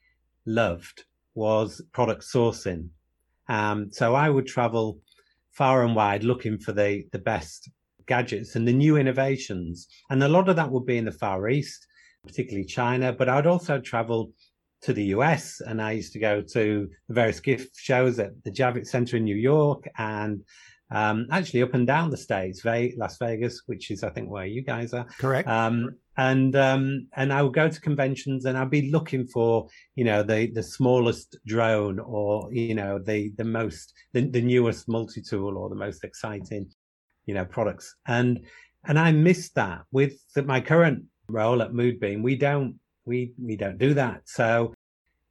loved 0.46 1.04
was 1.34 1.82
product 1.92 2.22
sourcing. 2.22 2.88
Um, 3.48 3.90
so 3.90 4.14
I 4.14 4.30
would 4.30 4.46
travel 4.46 4.98
far 5.52 5.84
and 5.84 5.94
wide 5.94 6.24
looking 6.24 6.58
for 6.58 6.72
the, 6.72 7.04
the 7.12 7.18
best 7.18 7.68
gadgets 8.06 8.56
and 8.56 8.66
the 8.66 8.72
new 8.72 8.96
innovations. 8.96 9.86
And 10.08 10.22
a 10.22 10.28
lot 10.28 10.48
of 10.48 10.56
that 10.56 10.70
would 10.70 10.86
be 10.86 10.96
in 10.96 11.04
the 11.04 11.12
Far 11.12 11.48
East, 11.48 11.86
particularly 12.26 12.66
China, 12.66 13.12
but 13.12 13.28
I'd 13.28 13.46
also 13.46 13.80
travel 13.80 14.32
to 14.82 14.92
the 14.92 15.04
US 15.06 15.60
and 15.60 15.80
I 15.80 15.92
used 15.92 16.12
to 16.14 16.18
go 16.18 16.40
to 16.40 16.88
the 17.08 17.14
various 17.14 17.40
gift 17.40 17.76
shows 17.76 18.18
at 18.18 18.30
the 18.44 18.50
Javits 18.50 18.88
Center 18.88 19.16
in 19.16 19.24
New 19.24 19.36
York 19.36 19.88
and 19.98 20.42
um, 20.92 21.28
actually 21.30 21.62
up 21.62 21.74
and 21.74 21.86
down 21.86 22.10
the 22.10 22.16
states, 22.16 22.64
Las 22.64 23.16
Vegas, 23.18 23.62
which 23.66 23.90
is 23.90 24.02
I 24.02 24.10
think 24.10 24.28
where 24.28 24.46
you 24.46 24.62
guys 24.62 24.92
are. 24.92 25.06
Correct. 25.18 25.48
Um, 25.48 25.96
and 26.16 26.56
um, 26.56 27.06
and 27.14 27.32
I 27.32 27.42
would 27.42 27.54
go 27.54 27.68
to 27.68 27.80
conventions 27.80 28.44
and 28.44 28.58
I'd 28.58 28.70
be 28.70 28.90
looking 28.90 29.26
for 29.26 29.68
you 29.94 30.04
know 30.04 30.22
the 30.22 30.50
the 30.52 30.62
smallest 30.62 31.36
drone 31.46 32.00
or 32.00 32.52
you 32.52 32.74
know 32.74 32.98
the 32.98 33.32
the 33.36 33.44
most 33.44 33.94
the, 34.12 34.28
the 34.28 34.42
newest 34.42 34.88
multi 34.88 35.22
tool 35.22 35.56
or 35.56 35.68
the 35.68 35.76
most 35.76 36.02
exciting 36.04 36.68
you 37.26 37.34
know 37.34 37.44
products 37.44 37.94
and 38.06 38.44
and 38.86 38.98
I 38.98 39.12
missed 39.12 39.54
that 39.54 39.82
with 39.92 40.14
the, 40.34 40.42
my 40.42 40.60
current 40.60 41.04
role 41.28 41.62
at 41.62 41.72
Moodbeam. 41.72 42.22
We 42.22 42.34
don't 42.34 42.79
we 43.10 43.32
we 43.42 43.56
don't 43.56 43.76
do 43.76 43.92
that. 43.94 44.22
So 44.24 44.72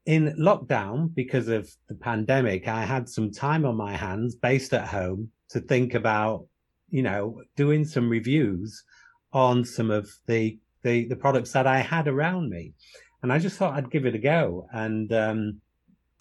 in 0.06 0.36
lockdown 0.38 1.14
because 1.16 1.48
of 1.48 1.70
the 1.88 1.96
pandemic, 1.96 2.68
I 2.68 2.84
had 2.84 3.08
some 3.08 3.32
time 3.32 3.66
on 3.66 3.76
my 3.76 3.96
hands 3.96 4.36
based 4.36 4.74
at 4.74 4.88
home 4.88 5.32
to 5.50 5.60
think 5.62 5.94
about, 5.94 6.46
you 6.90 7.04
know, 7.04 7.42
doing 7.56 7.86
some 7.86 8.10
reviews 8.10 8.84
on 9.32 9.64
some 9.64 9.90
of 9.90 10.10
the 10.28 10.60
the, 10.84 11.08
the 11.08 11.16
products 11.16 11.52
that 11.54 11.68
I 11.68 11.80
had 11.80 12.08
around 12.08 12.50
me. 12.50 12.74
And 13.22 13.34
I 13.34 13.40
just 13.40 13.58
thought 13.58 13.76
I'd 13.76 13.92
give 13.92 14.06
it 14.06 14.16
a 14.16 14.20
go. 14.36 14.68
And 14.72 15.12
um, 15.14 15.62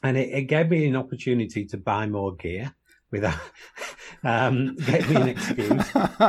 and 0.03 0.17
it, 0.17 0.29
it 0.31 0.43
gave 0.43 0.69
me 0.71 0.87
an 0.87 0.97
opportunity 0.97 1.65
to 1.67 1.77
buy 1.77 2.07
more 2.07 2.35
gear 2.37 2.75
without 3.11 3.41
um, 4.23 4.77
gave 4.77 5.09
me 5.11 5.17
an 5.17 5.29
excuse. 5.29 5.89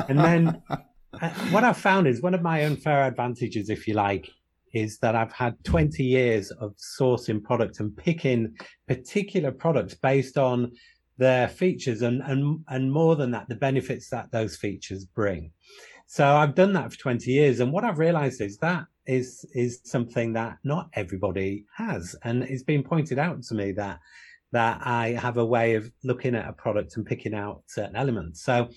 and 0.10 0.20
then 0.20 0.62
uh, 0.70 1.30
what 1.52 1.64
I've 1.64 1.78
found 1.78 2.08
is 2.08 2.22
one 2.22 2.34
of 2.34 2.42
my 2.42 2.66
unfair 2.66 3.04
advantages, 3.04 3.70
if 3.70 3.88
you 3.88 3.96
like, 3.96 4.30
is 4.74 4.98
that 5.00 5.16
I've 5.16 5.32
had 5.32 5.62
20 5.64 6.04
years 6.04 6.52
of 6.52 6.76
sourcing 6.76 7.44
products 7.44 7.80
and 7.80 7.96
picking 7.96 8.56
particular 8.88 9.52
products 9.52 9.96
based 9.96 10.38
on 10.38 10.72
their 11.18 11.48
features 11.48 12.02
and, 12.02 12.22
and, 12.24 12.64
and 12.70 12.92
more 12.92 13.16
than 13.16 13.32
that, 13.32 13.50
the 13.50 13.56
benefits 13.56 14.10
that 14.10 14.32
those 14.32 14.56
features 14.56 15.06
bring. 15.06 15.52
So 16.08 16.26
I've 16.26 16.56
done 16.56 16.74
that 16.74 16.92
for 16.92 16.98
20 16.98 17.30
years. 17.30 17.60
And 17.60 17.72
what 17.72 17.84
I've 17.84 18.00
realized 18.00 18.42
is 18.42 18.58
that 18.58 18.86
is, 19.06 19.46
is 19.54 19.82
something 19.84 20.34
that 20.34 20.58
not 20.64 20.90
everybody 20.94 21.66
has. 21.76 22.16
And 22.24 22.44
it's 22.44 22.64
been 22.64 22.84
pointed 22.84 23.20
out 23.20 23.44
to 23.44 23.54
me 23.54 23.74
that, 23.74 24.00
that 24.52 24.80
I 24.84 25.10
have 25.10 25.38
a 25.38 25.46
way 25.46 25.76
of 25.76 25.92
looking 26.04 26.36
at 26.36 26.48
a 26.48 26.54
product 26.54 26.98
and 26.98 27.06
picking 27.06 27.36
out 27.36 27.64
certain 27.68 27.96
elements. 27.96 28.44
So, 28.44 28.70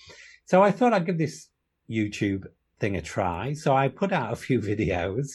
so 0.44 0.62
I 0.62 0.70
thought 0.72 0.92
I'd 0.92 1.06
give 1.06 1.16
this 1.16 1.48
YouTube 1.88 2.44
thing 2.82 2.96
a 2.96 3.00
try. 3.00 3.52
So 3.52 3.76
I 3.76 3.86
put 3.86 4.12
out 4.12 4.32
a 4.32 4.42
few 4.46 4.58
videos 4.72 5.28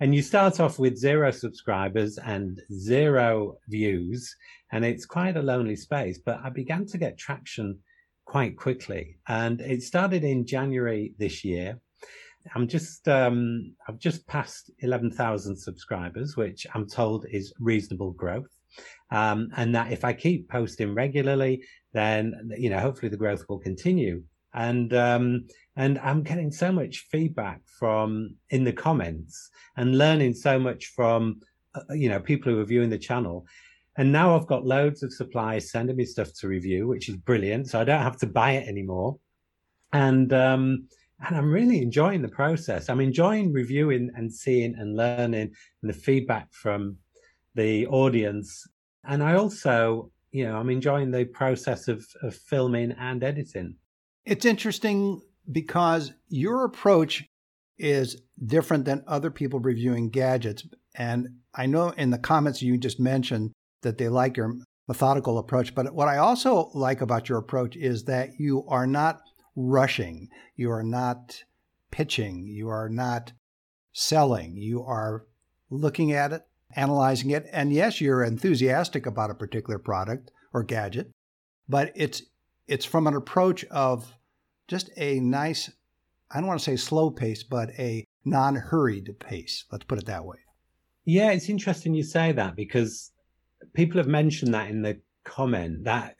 and 0.00 0.14
you 0.14 0.22
start 0.22 0.60
off 0.60 0.78
with 0.78 0.96
zero 0.96 1.30
subscribers 1.30 2.18
and 2.18 2.60
zero 2.72 3.56
views. 3.68 4.36
And 4.70 4.84
it's 4.84 5.06
quite 5.06 5.36
a 5.36 5.42
lonely 5.42 5.76
space, 5.76 6.18
but 6.18 6.38
I 6.44 6.50
began 6.50 6.84
to 6.86 6.98
get 6.98 7.18
traction 7.18 7.78
quite 8.26 8.56
quickly. 8.56 9.16
And 9.26 9.60
it 9.62 9.82
started 9.82 10.22
in 10.22 10.46
January 10.46 11.14
this 11.18 11.42
year. 11.42 11.80
I'm 12.54 12.68
just, 12.68 13.08
um, 13.08 13.74
I've 13.88 13.98
just 13.98 14.26
passed 14.26 14.70
11,000 14.80 15.56
subscribers, 15.56 16.36
which 16.36 16.66
I'm 16.74 16.86
told 16.86 17.26
is 17.30 17.52
reasonable 17.58 18.12
growth. 18.12 18.54
Um, 19.10 19.48
and 19.56 19.74
that 19.74 19.90
if 19.90 20.04
I 20.04 20.12
keep 20.12 20.48
posting 20.48 20.94
regularly, 20.94 21.64
then, 21.92 22.52
you 22.56 22.70
know, 22.70 22.78
hopefully 22.78 23.08
the 23.08 23.16
growth 23.24 23.44
will 23.48 23.58
continue. 23.58 24.22
And, 24.52 24.92
um, 24.94 25.46
and 25.80 25.98
I'm 26.00 26.22
getting 26.22 26.52
so 26.52 26.70
much 26.70 27.06
feedback 27.10 27.62
from 27.64 28.34
in 28.50 28.64
the 28.64 28.72
comments 28.72 29.48
and 29.78 29.96
learning 29.96 30.34
so 30.34 30.58
much 30.58 30.92
from, 30.94 31.40
uh, 31.74 31.94
you 31.94 32.10
know, 32.10 32.20
people 32.20 32.52
who 32.52 32.60
are 32.60 32.66
viewing 32.66 32.90
the 32.90 32.98
channel. 32.98 33.46
And 33.96 34.12
now 34.12 34.36
I've 34.36 34.46
got 34.46 34.66
loads 34.66 35.02
of 35.02 35.10
suppliers 35.10 35.72
sending 35.72 35.96
me 35.96 36.04
stuff 36.04 36.34
to 36.40 36.48
review, 36.48 36.86
which 36.86 37.08
is 37.08 37.16
brilliant. 37.16 37.70
So 37.70 37.80
I 37.80 37.84
don't 37.84 38.02
have 38.02 38.18
to 38.18 38.26
buy 38.26 38.52
it 38.52 38.68
anymore. 38.68 39.18
And, 39.94 40.30
um, 40.34 40.86
and 41.26 41.34
I'm 41.34 41.50
really 41.50 41.80
enjoying 41.80 42.20
the 42.20 42.28
process. 42.28 42.90
I'm 42.90 43.00
enjoying 43.00 43.50
reviewing 43.50 44.10
and 44.14 44.30
seeing 44.30 44.74
and 44.76 44.98
learning 44.98 45.50
and 45.80 45.88
the 45.88 45.94
feedback 45.94 46.52
from 46.52 46.98
the 47.54 47.86
audience. 47.86 48.66
And 49.04 49.22
I 49.22 49.36
also, 49.36 50.10
you 50.30 50.44
know, 50.44 50.58
I'm 50.58 50.68
enjoying 50.68 51.10
the 51.10 51.24
process 51.24 51.88
of, 51.88 52.06
of 52.22 52.34
filming 52.34 52.92
and 53.00 53.24
editing. 53.24 53.76
It's 54.26 54.44
interesting 54.44 55.22
because 55.50 56.12
your 56.28 56.64
approach 56.64 57.24
is 57.78 58.20
different 58.44 58.84
than 58.84 59.04
other 59.06 59.30
people 59.30 59.58
reviewing 59.58 60.10
gadgets. 60.10 60.66
And 60.94 61.28
I 61.54 61.66
know 61.66 61.90
in 61.90 62.10
the 62.10 62.18
comments 62.18 62.62
you 62.62 62.76
just 62.76 63.00
mentioned 63.00 63.52
that 63.82 63.98
they 63.98 64.08
like 64.08 64.36
your 64.36 64.54
methodical 64.86 65.38
approach. 65.38 65.74
But 65.74 65.94
what 65.94 66.08
I 66.08 66.18
also 66.18 66.70
like 66.74 67.00
about 67.00 67.28
your 67.28 67.38
approach 67.38 67.76
is 67.76 68.04
that 68.04 68.30
you 68.38 68.64
are 68.68 68.86
not 68.86 69.20
rushing, 69.56 70.28
you 70.56 70.70
are 70.70 70.82
not 70.82 71.44
pitching, 71.90 72.46
you 72.46 72.68
are 72.68 72.88
not 72.88 73.32
selling, 73.92 74.56
you 74.56 74.82
are 74.82 75.26
looking 75.70 76.12
at 76.12 76.32
it, 76.32 76.42
analyzing 76.74 77.30
it. 77.30 77.46
And 77.52 77.72
yes, 77.72 78.00
you're 78.00 78.24
enthusiastic 78.24 79.06
about 79.06 79.30
a 79.30 79.34
particular 79.34 79.78
product 79.78 80.30
or 80.52 80.62
gadget, 80.62 81.10
but 81.68 81.92
it's 81.94 82.22
it's 82.66 82.84
from 82.84 83.06
an 83.06 83.14
approach 83.14 83.64
of 83.66 84.12
just 84.70 84.88
a 84.96 85.18
nice, 85.18 85.68
I 86.30 86.38
don't 86.38 86.46
want 86.46 86.60
to 86.60 86.64
say 86.64 86.76
slow 86.76 87.10
pace, 87.10 87.42
but 87.42 87.70
a 87.78 88.06
non 88.24 88.54
hurried 88.54 89.16
pace. 89.18 89.64
Let's 89.72 89.84
put 89.84 89.98
it 89.98 90.06
that 90.06 90.24
way. 90.24 90.38
Yeah, 91.04 91.32
it's 91.32 91.48
interesting 91.48 91.92
you 91.92 92.04
say 92.04 92.30
that 92.32 92.54
because 92.54 93.10
people 93.74 93.98
have 93.98 94.06
mentioned 94.06 94.54
that 94.54 94.70
in 94.70 94.82
the 94.82 95.00
comment 95.24 95.84
that 95.84 96.14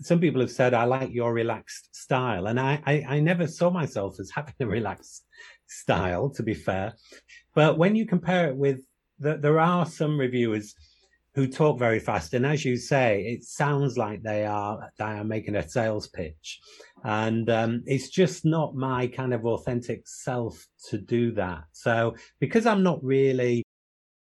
some 0.00 0.18
people 0.18 0.40
have 0.40 0.50
said, 0.50 0.72
I 0.72 0.84
like 0.84 1.12
your 1.12 1.34
relaxed 1.34 1.94
style. 1.94 2.46
And 2.46 2.58
I, 2.58 2.82
I, 2.86 3.04
I 3.08 3.20
never 3.20 3.46
saw 3.46 3.70
myself 3.70 4.18
as 4.18 4.30
having 4.34 4.54
a 4.60 4.66
relaxed 4.66 5.26
style, 5.66 6.30
to 6.30 6.42
be 6.42 6.54
fair. 6.54 6.94
But 7.54 7.76
when 7.76 7.94
you 7.94 8.06
compare 8.06 8.48
it 8.48 8.56
with, 8.56 8.80
the, 9.18 9.36
there 9.36 9.60
are 9.60 9.86
some 9.86 10.18
reviewers 10.18 10.74
who 11.34 11.48
talk 11.48 11.78
very 11.78 11.98
fast. 11.98 12.34
And 12.34 12.46
as 12.46 12.64
you 12.64 12.76
say, 12.76 13.22
it 13.22 13.44
sounds 13.44 13.98
like 13.98 14.22
they 14.22 14.44
are 14.46 14.90
they 14.98 15.04
are 15.04 15.24
making 15.24 15.56
a 15.56 15.68
sales 15.68 16.08
pitch, 16.08 16.60
and 17.02 17.50
um, 17.50 17.82
it's 17.86 18.08
just 18.08 18.44
not 18.44 18.74
my 18.74 19.06
kind 19.08 19.34
of 19.34 19.44
authentic 19.44 20.06
self 20.06 20.66
to 20.90 20.98
do 20.98 21.32
that. 21.32 21.64
So 21.72 22.14
because 22.38 22.66
I'm 22.66 22.82
not 22.82 23.02
really, 23.02 23.64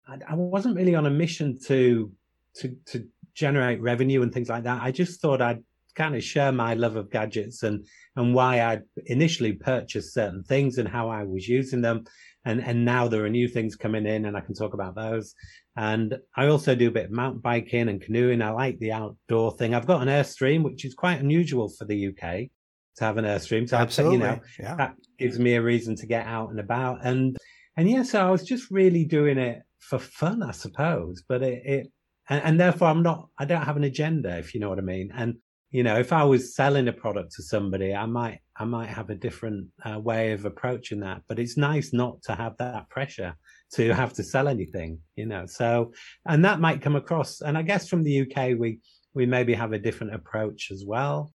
I, 0.06 0.18
I 0.28 0.34
wasn't 0.34 0.76
really 0.76 0.94
on 0.94 1.06
a 1.06 1.10
mission 1.10 1.58
to 1.66 2.10
to 2.56 2.76
to 2.86 3.06
generate 3.34 3.80
revenue 3.80 4.22
and 4.22 4.32
things 4.32 4.48
like 4.48 4.64
that. 4.64 4.82
I 4.82 4.90
just 4.90 5.20
thought 5.20 5.40
I'd 5.40 5.62
kind 5.94 6.14
of 6.14 6.22
share 6.22 6.52
my 6.52 6.74
love 6.74 6.96
of 6.96 7.10
gadgets 7.10 7.62
and 7.62 7.84
and 8.16 8.34
why 8.34 8.60
I 8.60 8.80
initially 9.06 9.52
purchased 9.52 10.14
certain 10.14 10.42
things 10.42 10.78
and 10.78 10.88
how 10.88 11.08
I 11.10 11.22
was 11.24 11.46
using 11.48 11.80
them 11.80 12.04
and 12.48 12.64
and 12.64 12.84
now 12.84 13.06
there 13.06 13.24
are 13.24 13.28
new 13.28 13.46
things 13.46 13.76
coming 13.76 14.06
in 14.06 14.24
and 14.24 14.36
I 14.36 14.40
can 14.40 14.54
talk 14.54 14.74
about 14.74 14.94
those 14.94 15.34
and 15.76 16.18
I 16.36 16.46
also 16.48 16.74
do 16.74 16.88
a 16.88 16.90
bit 16.90 17.04
of 17.04 17.12
mountain 17.12 17.40
biking 17.40 17.88
and 17.88 18.00
canoeing. 18.00 18.42
I 18.42 18.50
like 18.50 18.80
the 18.80 18.92
outdoor 18.92 19.56
thing. 19.56 19.74
I've 19.74 19.86
got 19.86 20.02
an 20.02 20.08
Airstream, 20.08 20.64
which 20.64 20.84
is 20.84 20.92
quite 20.92 21.20
unusual 21.20 21.68
for 21.68 21.84
the 21.84 22.08
UK 22.08 22.48
to 22.96 23.04
have 23.04 23.16
an 23.16 23.24
Airstream. 23.24 23.68
So 23.68 23.76
Absolutely. 23.76 24.16
you 24.16 24.24
know, 24.24 24.40
yeah. 24.58 24.74
that 24.74 24.96
gives 25.18 25.38
me 25.38 25.54
a 25.54 25.62
reason 25.62 25.94
to 25.96 26.06
get 26.06 26.26
out 26.26 26.50
and 26.50 26.58
about. 26.58 27.06
And, 27.06 27.36
and 27.76 27.88
yeah, 27.88 28.02
so 28.02 28.26
I 28.26 28.30
was 28.30 28.42
just 28.42 28.72
really 28.72 29.04
doing 29.04 29.38
it 29.38 29.62
for 29.78 30.00
fun, 30.00 30.42
I 30.42 30.50
suppose, 30.50 31.22
but 31.28 31.42
it, 31.42 31.62
it 31.64 31.92
and, 32.28 32.42
and 32.42 32.60
therefore 32.60 32.88
I'm 32.88 33.04
not, 33.04 33.28
I 33.38 33.44
don't 33.44 33.62
have 33.62 33.76
an 33.76 33.84
agenda, 33.84 34.36
if 34.36 34.54
you 34.54 34.60
know 34.60 34.70
what 34.70 34.78
I 34.78 34.82
mean. 34.82 35.12
And, 35.14 35.36
you 35.70 35.82
know, 35.82 35.98
if 35.98 36.12
I 36.12 36.24
was 36.24 36.54
selling 36.54 36.88
a 36.88 36.92
product 36.92 37.32
to 37.32 37.42
somebody, 37.42 37.94
I 37.94 38.06
might, 38.06 38.40
I 38.56 38.64
might 38.64 38.88
have 38.88 39.10
a 39.10 39.14
different 39.14 39.68
uh, 39.84 39.98
way 39.98 40.32
of 40.32 40.44
approaching 40.46 41.00
that, 41.00 41.22
but 41.28 41.38
it's 41.38 41.58
nice 41.58 41.92
not 41.92 42.22
to 42.22 42.34
have 42.34 42.56
that 42.58 42.88
pressure 42.88 43.36
to 43.72 43.94
have 43.94 44.14
to 44.14 44.22
sell 44.22 44.48
anything, 44.48 44.98
you 45.16 45.26
know. 45.26 45.46
So, 45.46 45.92
and 46.26 46.44
that 46.44 46.60
might 46.60 46.82
come 46.82 46.96
across. 46.96 47.40
And 47.42 47.58
I 47.58 47.62
guess 47.62 47.88
from 47.88 48.02
the 48.02 48.22
UK, 48.22 48.58
we 48.58 48.80
we 49.14 49.26
maybe 49.26 49.54
have 49.54 49.72
a 49.72 49.78
different 49.78 50.14
approach 50.14 50.70
as 50.70 50.84
well. 50.86 51.32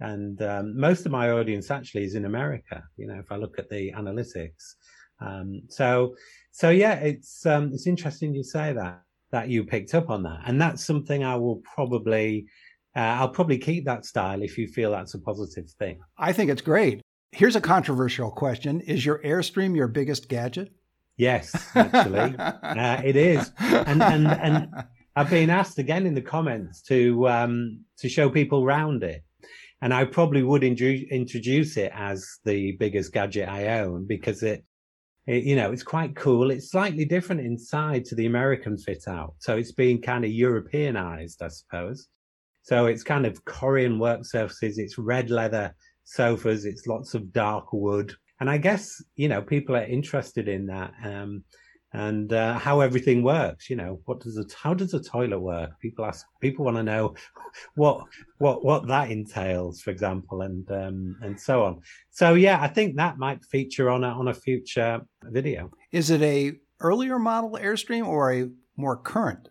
And 0.00 0.40
um, 0.42 0.78
most 0.78 1.06
of 1.06 1.12
my 1.12 1.30
audience 1.30 1.70
actually 1.70 2.04
is 2.04 2.14
in 2.14 2.24
America. 2.24 2.82
You 2.96 3.06
know, 3.06 3.18
if 3.18 3.30
I 3.32 3.36
look 3.36 3.58
at 3.58 3.68
the 3.68 3.92
analytics. 3.92 4.74
Um, 5.20 5.62
so, 5.68 6.16
so 6.50 6.70
yeah, 6.70 6.94
it's 6.94 7.46
um, 7.46 7.70
it's 7.72 7.86
interesting 7.86 8.34
you 8.34 8.42
say 8.42 8.72
that 8.72 9.02
that 9.30 9.48
you 9.48 9.64
picked 9.64 9.94
up 9.94 10.10
on 10.10 10.22
that, 10.24 10.40
and 10.46 10.60
that's 10.60 10.84
something 10.84 11.24
I 11.24 11.36
will 11.36 11.62
probably. 11.74 12.46
Uh, 12.94 13.00
I'll 13.00 13.30
probably 13.30 13.58
keep 13.58 13.84
that 13.86 14.04
style 14.04 14.42
if 14.42 14.58
you 14.58 14.68
feel 14.68 14.90
that's 14.90 15.14
a 15.14 15.18
positive 15.18 15.70
thing. 15.78 16.00
I 16.18 16.32
think 16.32 16.50
it's 16.50 16.62
great. 16.62 17.00
Here's 17.32 17.56
a 17.56 17.60
controversial 17.60 18.30
question 18.30 18.80
Is 18.82 19.06
your 19.06 19.22
Airstream 19.22 19.74
your 19.74 19.88
biggest 19.88 20.28
gadget? 20.28 20.72
Yes, 21.16 21.70
actually, 21.74 22.36
uh, 22.38 23.02
it 23.04 23.16
is, 23.16 23.50
and 23.58 24.02
and 24.02 24.26
and 24.26 24.68
I've 25.16 25.30
been 25.30 25.50
asked 25.50 25.78
again 25.78 26.06
in 26.06 26.14
the 26.14 26.22
comments 26.22 26.82
to 26.82 27.28
um, 27.28 27.84
to 27.98 28.08
show 28.08 28.28
people 28.28 28.64
around 28.64 29.02
it, 29.02 29.22
and 29.80 29.92
I 29.92 30.04
probably 30.04 30.42
would 30.42 30.64
in- 30.64 31.06
introduce 31.10 31.76
it 31.76 31.92
as 31.94 32.26
the 32.44 32.72
biggest 32.78 33.12
gadget 33.12 33.48
I 33.48 33.80
own 33.80 34.06
because 34.06 34.42
it, 34.42 34.64
it, 35.26 35.44
you 35.44 35.56
know, 35.56 35.70
it's 35.70 35.82
quite 35.82 36.16
cool. 36.16 36.50
It's 36.50 36.70
slightly 36.70 37.04
different 37.04 37.42
inside 37.42 38.04
to 38.06 38.14
the 38.14 38.26
American 38.26 38.76
fit 38.76 39.04
out, 39.06 39.34
so 39.38 39.56
it's 39.56 39.72
been 39.72 40.00
kind 40.00 40.24
of 40.24 40.30
Europeanized, 40.30 41.42
I 41.42 41.48
suppose. 41.48 42.08
So 42.62 42.86
it's 42.86 43.02
kind 43.02 43.26
of 43.26 43.44
Corian 43.44 43.98
work 43.98 44.24
surfaces, 44.24 44.78
it's 44.78 44.98
red 44.98 45.30
leather 45.30 45.74
sofas, 46.04 46.64
it's 46.64 46.86
lots 46.86 47.14
of 47.14 47.32
dark 47.32 47.72
wood 47.72 48.14
and 48.42 48.50
I 48.50 48.58
guess 48.58 49.00
you 49.14 49.28
know 49.28 49.40
people 49.40 49.76
are 49.76 49.84
interested 49.84 50.48
in 50.48 50.66
that 50.66 50.92
um, 51.04 51.44
and 51.92 52.32
uh, 52.32 52.58
how 52.58 52.80
everything 52.80 53.22
works. 53.22 53.70
You 53.70 53.76
know, 53.76 54.00
what 54.06 54.18
does 54.18 54.36
a 54.36 54.44
how 54.60 54.74
does 54.74 54.94
a 54.94 55.00
toilet 55.00 55.38
work? 55.38 55.70
People 55.78 56.04
ask. 56.04 56.26
People 56.40 56.64
want 56.64 56.76
to 56.76 56.82
know 56.82 57.14
what 57.76 58.04
what 58.38 58.64
what 58.64 58.88
that 58.88 59.12
entails, 59.12 59.80
for 59.80 59.90
example, 59.90 60.42
and 60.42 60.68
um, 60.72 61.16
and 61.22 61.38
so 61.38 61.62
on. 61.62 61.82
So 62.10 62.34
yeah, 62.34 62.60
I 62.60 62.66
think 62.66 62.96
that 62.96 63.16
might 63.16 63.44
feature 63.44 63.88
on 63.88 64.02
a 64.02 64.08
on 64.08 64.26
a 64.26 64.34
future 64.34 65.02
video. 65.22 65.70
Is 65.92 66.10
it 66.10 66.22
a 66.22 66.54
earlier 66.80 67.20
model 67.20 67.56
Airstream 67.62 68.04
or 68.04 68.32
a 68.32 68.50
more 68.76 68.96
current 68.96 69.48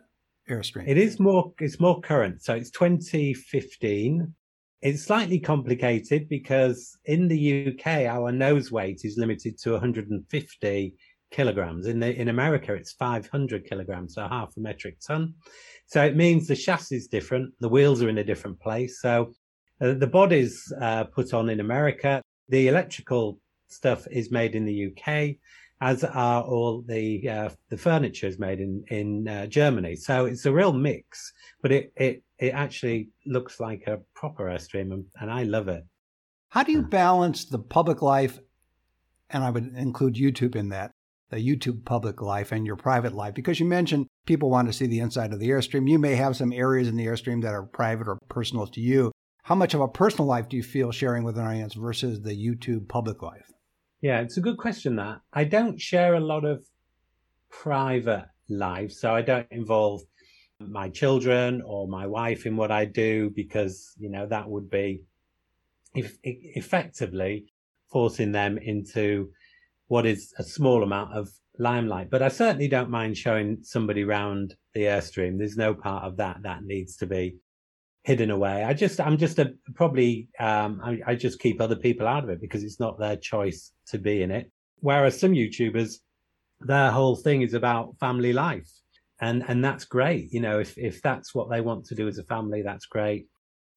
Airstream? 0.51 0.87
It 0.87 0.97
is 0.97 1.19
more. 1.19 1.53
It's 1.59 1.79
more 1.79 1.99
current. 2.01 2.43
So 2.43 2.53
it's 2.53 2.69
2015. 2.71 4.33
It's 4.81 5.03
slightly 5.03 5.39
complicated 5.39 6.27
because 6.27 6.97
in 7.05 7.27
the 7.27 7.67
UK, 7.67 8.05
our 8.07 8.31
nose 8.31 8.71
weight 8.71 9.01
is 9.03 9.17
limited 9.17 9.57
to 9.59 9.71
150 9.73 10.95
kilograms. 11.31 11.87
In 11.87 11.99
the 11.99 12.13
in 12.19 12.27
America, 12.27 12.73
it's 12.73 12.91
500 12.91 13.65
kilograms, 13.65 14.15
so 14.15 14.27
half 14.27 14.55
a 14.57 14.59
metric 14.59 14.97
ton. 15.05 15.33
So 15.87 16.03
it 16.03 16.15
means 16.15 16.47
the 16.47 16.55
chassis 16.55 16.95
is 16.95 17.07
different. 17.07 17.53
The 17.59 17.69
wheels 17.69 18.01
are 18.01 18.09
in 18.09 18.19
a 18.19 18.23
different 18.23 18.59
place. 18.59 19.01
So 19.01 19.33
uh, 19.81 19.93
the 19.93 20.07
body's 20.07 20.71
uh, 20.79 21.05
put 21.05 21.33
on 21.33 21.49
in 21.49 21.59
America. 21.59 22.21
The 22.49 22.67
electrical 22.67 23.39
stuff 23.67 24.07
is 24.11 24.31
made 24.31 24.55
in 24.55 24.65
the 24.65 24.87
UK. 24.87 25.35
As 25.81 26.03
are 26.03 26.43
all 26.43 26.83
the 26.87 27.27
uh, 27.27 27.49
the 27.69 27.77
furniture 27.77 28.27
is 28.27 28.39
made 28.39 28.59
in 28.59 28.83
in 28.89 29.27
uh, 29.27 29.47
Germany. 29.47 29.95
So 29.95 30.25
it's 30.25 30.45
a 30.45 30.53
real 30.53 30.71
mix, 30.71 31.33
but 31.61 31.71
it 31.71 31.91
it 31.95 32.23
it 32.37 32.53
actually 32.53 33.09
looks 33.25 33.59
like 33.59 33.83
a 33.87 33.99
proper 34.13 34.45
Airstream, 34.45 34.93
and, 34.93 35.05
and 35.19 35.31
I 35.31 35.43
love 35.43 35.67
it. 35.67 35.83
How 36.49 36.63
do 36.63 36.71
you 36.71 36.83
balance 36.83 37.45
the 37.45 37.59
public 37.59 38.01
life, 38.01 38.39
and 39.31 39.43
I 39.43 39.49
would 39.49 39.73
include 39.75 40.15
YouTube 40.15 40.55
in 40.55 40.69
that, 40.69 40.91
the 41.29 41.37
YouTube 41.37 41.83
public 41.83 42.21
life 42.21 42.51
and 42.51 42.65
your 42.65 42.75
private 42.75 43.13
life? 43.13 43.33
Because 43.33 43.59
you 43.59 43.65
mentioned 43.65 44.05
people 44.27 44.51
want 44.51 44.67
to 44.67 44.73
see 44.73 44.85
the 44.85 44.99
inside 44.99 45.33
of 45.33 45.39
the 45.39 45.49
Airstream. 45.49 45.89
You 45.89 45.97
may 45.97 46.15
have 46.15 46.35
some 46.35 46.53
areas 46.53 46.87
in 46.87 46.95
the 46.95 47.05
Airstream 47.05 47.41
that 47.41 47.53
are 47.53 47.63
private 47.63 48.07
or 48.07 48.19
personal 48.29 48.67
to 48.67 48.81
you. 48.81 49.11
How 49.43 49.55
much 49.55 49.73
of 49.73 49.81
a 49.81 49.87
personal 49.87 50.27
life 50.27 50.47
do 50.47 50.57
you 50.57 50.63
feel 50.63 50.91
sharing 50.91 51.23
with 51.23 51.37
an 51.37 51.45
audience 51.47 51.73
versus 51.73 52.21
the 52.21 52.33
YouTube 52.33 52.87
public 52.87 53.23
life? 53.23 53.49
Yeah, 54.01 54.21
it's 54.21 54.37
a 54.37 54.41
good 54.41 54.57
question 54.57 54.95
that. 54.95 55.21
I 55.31 55.43
don't 55.43 55.79
share 55.79 56.15
a 56.15 56.19
lot 56.19 56.43
of 56.43 56.65
private 57.49 58.25
life, 58.49 58.91
so 58.91 59.13
I 59.13 59.21
don't 59.21 59.47
involve 59.51 60.01
my 60.59 60.89
children 60.89 61.61
or 61.65 61.87
my 61.87 62.07
wife 62.07 62.45
in 62.45 62.55
what 62.55 62.71
I 62.71 62.85
do 62.85 63.29
because, 63.29 63.93
you 63.99 64.09
know, 64.09 64.25
that 64.27 64.49
would 64.49 64.69
be 64.69 65.03
if, 65.93 66.17
effectively 66.23 67.45
forcing 67.91 68.31
them 68.31 68.57
into 68.57 69.29
what 69.87 70.05
is 70.05 70.33
a 70.37 70.43
small 70.43 70.83
amount 70.83 71.13
of 71.13 71.29
limelight. 71.59 72.09
But 72.09 72.23
I 72.23 72.29
certainly 72.29 72.67
don't 72.67 72.89
mind 72.89 73.17
showing 73.17 73.59
somebody 73.61 74.03
around 74.03 74.55
the 74.73 74.83
Airstream. 74.83 75.37
There's 75.37 75.57
no 75.57 75.73
part 75.73 76.05
of 76.05 76.17
that 76.17 76.41
that 76.43 76.63
needs 76.63 76.95
to 76.97 77.05
be 77.05 77.35
hidden 78.03 78.31
away. 78.31 78.63
I 78.63 78.73
just, 78.73 78.99
I'm 78.99 79.17
just 79.17 79.39
a 79.39 79.53
probably, 79.75 80.27
um, 80.39 80.81
I, 80.83 80.99
I, 81.05 81.15
just 81.15 81.39
keep 81.39 81.61
other 81.61 81.75
people 81.75 82.07
out 82.07 82.23
of 82.23 82.29
it 82.29 82.41
because 82.41 82.63
it's 82.63 82.79
not 82.79 82.99
their 82.99 83.15
choice 83.15 83.71
to 83.87 83.99
be 83.99 84.23
in 84.23 84.31
it. 84.31 84.51
Whereas 84.79 85.19
some 85.19 85.33
YouTubers, 85.33 85.97
their 86.61 86.91
whole 86.91 87.15
thing 87.15 87.43
is 87.43 87.53
about 87.53 87.97
family 87.99 88.33
life. 88.33 88.69
And, 89.21 89.43
and 89.47 89.63
that's 89.63 89.85
great. 89.85 90.33
You 90.33 90.41
know, 90.41 90.59
if, 90.59 90.75
if 90.77 91.01
that's 91.03 91.35
what 91.35 91.51
they 91.51 91.61
want 91.61 91.85
to 91.85 91.95
do 91.95 92.07
as 92.07 92.17
a 92.17 92.23
family, 92.23 92.63
that's 92.63 92.87
great. 92.87 93.27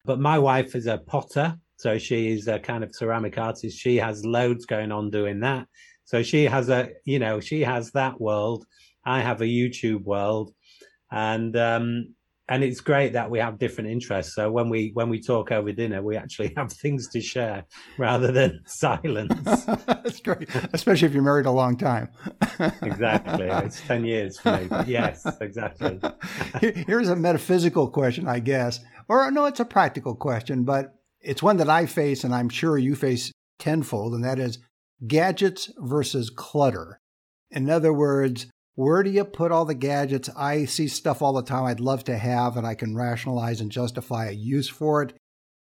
But 0.03 0.19
my 0.19 0.39
wife 0.39 0.75
is 0.75 0.87
a 0.87 0.97
potter. 0.97 1.55
So 1.77 1.99
she 1.99 2.31
is 2.31 2.47
a 2.47 2.57
kind 2.57 2.83
of 2.83 2.95
ceramic 2.95 3.37
artist. 3.37 3.77
She 3.77 3.97
has 3.97 4.25
loads 4.25 4.65
going 4.65 4.91
on 4.91 5.11
doing 5.11 5.41
that. 5.41 5.67
So 6.05 6.23
she 6.23 6.45
has 6.45 6.69
a, 6.69 6.89
you 7.03 7.19
know, 7.19 7.39
she 7.39 7.61
has 7.61 7.91
that 7.91 8.19
world. 8.19 8.65
I 9.05 9.21
have 9.21 9.41
a 9.41 9.45
YouTube 9.45 10.03
world. 10.03 10.51
And, 11.11 11.55
um, 11.55 12.15
and 12.47 12.63
it's 12.63 12.79
great 12.79 13.13
that 13.13 13.29
we 13.29 13.39
have 13.39 13.57
different 13.57 13.89
interests. 13.89 14.35
So 14.35 14.51
when 14.51 14.69
we 14.69 14.91
when 14.93 15.09
we 15.09 15.19
talk 15.21 15.51
over 15.51 15.71
dinner, 15.71 16.01
we 16.01 16.15
actually 16.15 16.53
have 16.57 16.71
things 16.81 17.07
to 17.09 17.21
share 17.21 17.65
rather 17.97 18.31
than 18.31 18.61
silence. 18.65 19.65
That's 19.65 20.19
great, 20.19 20.47
especially 20.73 21.07
if 21.07 21.13
you're 21.13 21.23
married 21.23 21.45
a 21.45 21.51
long 21.51 21.77
time. 21.77 22.09
exactly, 22.81 23.47
it's 23.47 23.81
ten 23.81 24.05
years 24.05 24.39
for 24.39 24.57
me. 24.57 24.69
Yes, 24.87 25.25
exactly. 25.41 25.99
Here's 26.61 27.09
a 27.09 27.15
metaphysical 27.15 27.89
question, 27.89 28.27
I 28.27 28.39
guess, 28.39 28.79
or 29.07 29.29
no, 29.31 29.45
it's 29.45 29.59
a 29.59 29.65
practical 29.65 30.15
question, 30.15 30.63
but 30.63 30.93
it's 31.21 31.41
one 31.41 31.57
that 31.57 31.69
I 31.69 31.85
face, 31.87 32.23
and 32.23 32.33
I'm 32.33 32.49
sure 32.49 32.77
you 32.77 32.95
face 32.95 33.31
tenfold, 33.57 34.13
and 34.13 34.23
that 34.23 34.39
is 34.39 34.59
gadgets 35.07 35.71
versus 35.77 36.29
clutter. 36.29 36.99
In 37.51 37.69
other 37.69 37.93
words, 37.93 38.47
where 38.75 39.03
do 39.03 39.09
you 39.09 39.23
put 39.23 39.51
all 39.51 39.65
the 39.65 39.73
gadgets? 39.73 40.29
I 40.35 40.65
see 40.65 40.87
stuff 40.87 41.21
all 41.21 41.33
the 41.33 41.41
time 41.41 41.63
I'd 41.63 41.79
love 41.79 42.03
to 42.05 42.17
have, 42.17 42.57
and 42.57 42.67
I 42.67 42.75
can 42.75 42.95
rationalize 42.95 43.61
and 43.61 43.71
justify 43.71 44.27
a 44.27 44.31
use 44.31 44.67
for 44.67 45.01
it. 45.01 45.13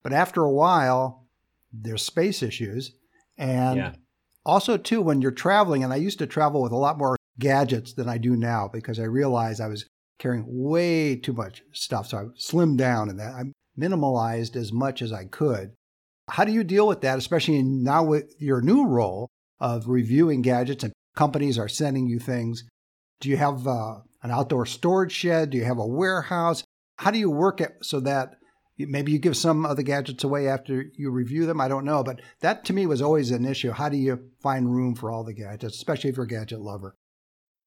But 0.03 0.13
after 0.13 0.43
a 0.43 0.53
while, 0.53 1.27
there's 1.73 2.03
space 2.03 2.43
issues. 2.43 2.93
And 3.37 3.77
yeah. 3.77 3.93
also, 4.47 4.77
too, 4.79 5.03
when 5.03 5.21
you're 5.21 5.33
traveling, 5.33 5.85
and 5.85 5.93
I 5.93 5.97
used 5.97 6.19
to 6.21 6.27
travel 6.27 6.63
with 6.63 6.73
a 6.73 6.77
lot 6.77 6.99
more 6.99 7.17
gadgets 7.39 7.93
than 7.93 8.09
I 8.09 8.17
do 8.17 8.37
now 8.37 8.69
because 8.73 8.99
I 8.99 9.05
realized 9.05 9.61
I 9.61 9.69
was 9.69 9.85
carrying 10.19 10.45
way 10.47 11.17
too 11.17 11.33
much 11.33 11.63
stuff. 11.73 12.09
So 12.09 12.19
I 12.19 12.23
slimmed 12.39 12.79
down 12.79 13.11
and 13.11 13.19
that 13.19 13.35
I 13.35 13.43
minimalized 13.79 14.57
as 14.57 14.73
much 14.73 15.03
as 15.03 15.13
I 15.13 15.25
could. 15.25 15.73
How 16.31 16.45
do 16.45 16.53
you 16.53 16.65
deal 16.65 16.87
with 16.87 17.03
that, 17.03 17.19
especially 17.19 17.63
now 17.63 18.03
with 18.05 18.35
your 18.39 18.63
new 18.63 18.87
role 18.87 19.29
of 19.61 19.89
reviewing 19.89 20.41
gadgets 20.41 20.85
and 20.85 20.93
companies 21.17 21.59
are 21.59 21.69
sending 21.69 22.07
you 22.07 22.19
things? 22.19 22.65
Do 23.21 23.29
you 23.29 23.37
have 23.37 23.67
uh, 23.67 23.97
an 24.23 24.31
outdoor 24.31 24.67
storage 24.67 25.13
shed? 25.13 25.51
Do 25.51 25.59
you 25.59 25.65
have 25.65 25.79
a 25.79 25.87
warehouse? 25.87 26.65
How 26.99 27.11
do 27.11 27.19
you 27.19 27.31
work 27.31 27.61
it 27.61 27.73
so 27.83 28.01
that 28.01 28.37
maybe 28.79 29.13
you 29.13 29.19
give 29.19 29.37
some 29.37 29.65
of 29.67 29.77
the 29.77 29.83
gadgets 29.83 30.25
away 30.25 30.49
after 30.49 30.87
you 30.97 31.11
review 31.11 31.47
them? 31.47 31.61
I 31.61 31.69
don't 31.69 31.85
know, 31.85 32.03
but 32.03 32.21
that 32.41 32.65
to 32.67 32.73
me 32.73 32.87
was 32.87 33.03
always 33.03 33.31
an 33.31 33.45
issue. 33.45 33.71
How 33.71 33.89
do 33.89 33.97
you 33.97 34.31
find 34.43 34.75
room 34.75 34.95
for 34.95 35.11
all 35.11 35.25
the 35.25 35.35
gadgets, 35.35 35.77
especially 35.77 36.11
if 36.11 36.17
you're 36.17 36.27
a 36.27 36.29
gadget 36.29 36.61
lover? 36.61 36.97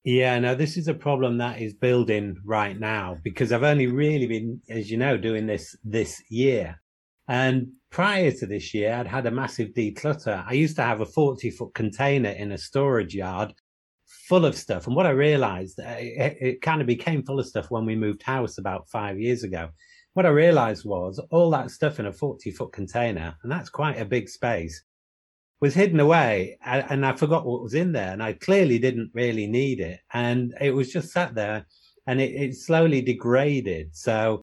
Yeah, 0.04 0.39
no, 0.39 0.56
this 0.56 0.78
is 0.78 0.88
a 0.88 0.93
problem 0.93 1.38
that 1.39 1.62
is 1.62 1.74
building 1.74 2.38
right 2.45 2.80
now 2.80 3.17
because 3.24 3.52
I've 3.52 3.63
only 3.63 3.88
really 3.88 4.26
been, 4.26 4.62
as 4.69 4.89
you 4.89 4.98
know, 4.98 5.17
doing 5.17 5.48
this 5.48 5.76
this 5.84 6.22
year. 6.30 6.80
And 7.28 7.74
prior 7.89 8.32
to 8.32 8.45
this 8.45 8.74
year, 8.74 8.93
I'd 8.93 9.08
had 9.08 9.26
a 9.26 9.32
massive 9.32 9.74
declutter. 9.76 10.45
I 10.48 10.54
used 10.54 10.78
to 10.78 10.84
have 10.84 11.02
a 11.02 11.06
40 11.06 11.52
foot 11.52 11.74
container 11.74 12.30
in 12.30 12.54
a 12.54 12.58
storage 12.58 13.15
yard 13.15 13.54
full 14.28 14.46
of 14.46 14.56
stuff. 14.56 14.88
And 14.88 14.96
what 14.96 15.06
I 15.06 15.12
realized, 15.12 15.80
uh, 15.80 15.96
it, 15.98 16.38
it, 16.42 16.62
kind 16.62 16.82
of 16.82 16.88
became 16.88 17.24
full 17.24 17.40
of 17.40 17.48
stuff 17.48 17.72
when 17.72 17.86
we 17.86 17.96
moved 17.96 18.22
house 18.24 18.58
about 18.58 18.90
five 18.90 19.20
years 19.20 19.44
ago. 19.44 19.70
What 20.13 20.26
I 20.26 20.30
realized 20.30 20.84
was 20.84 21.20
all 21.32 21.50
that 21.52 21.72
stuff 21.72 22.00
in 22.00 22.08
a 22.08 22.12
40 22.12 22.52
foot 22.52 22.74
container, 22.74 23.38
and 23.44 23.52
that's 23.52 23.70
quite 23.70 24.00
a 24.00 24.06
big 24.06 24.28
space, 24.28 24.84
was 25.62 25.74
hidden 25.74 26.00
away. 26.00 26.58
And 26.66 27.06
I 27.06 27.16
forgot 27.16 27.46
what 27.46 27.63
was 27.63 27.74
in 27.74 27.94
there. 27.94 28.12
And 28.12 28.22
I 28.22 28.34
clearly 28.34 28.80
didn't 28.80 29.12
really 29.13 29.48
need 29.48 29.80
it. 29.80 30.00
And 30.13 30.54
it 30.60 30.72
was 30.72 30.92
just 30.92 31.12
sat 31.12 31.34
there 31.34 31.66
and 32.06 32.20
it, 32.20 32.34
it 32.34 32.56
slowly 32.56 33.02
degraded. 33.02 33.96
So 33.96 34.42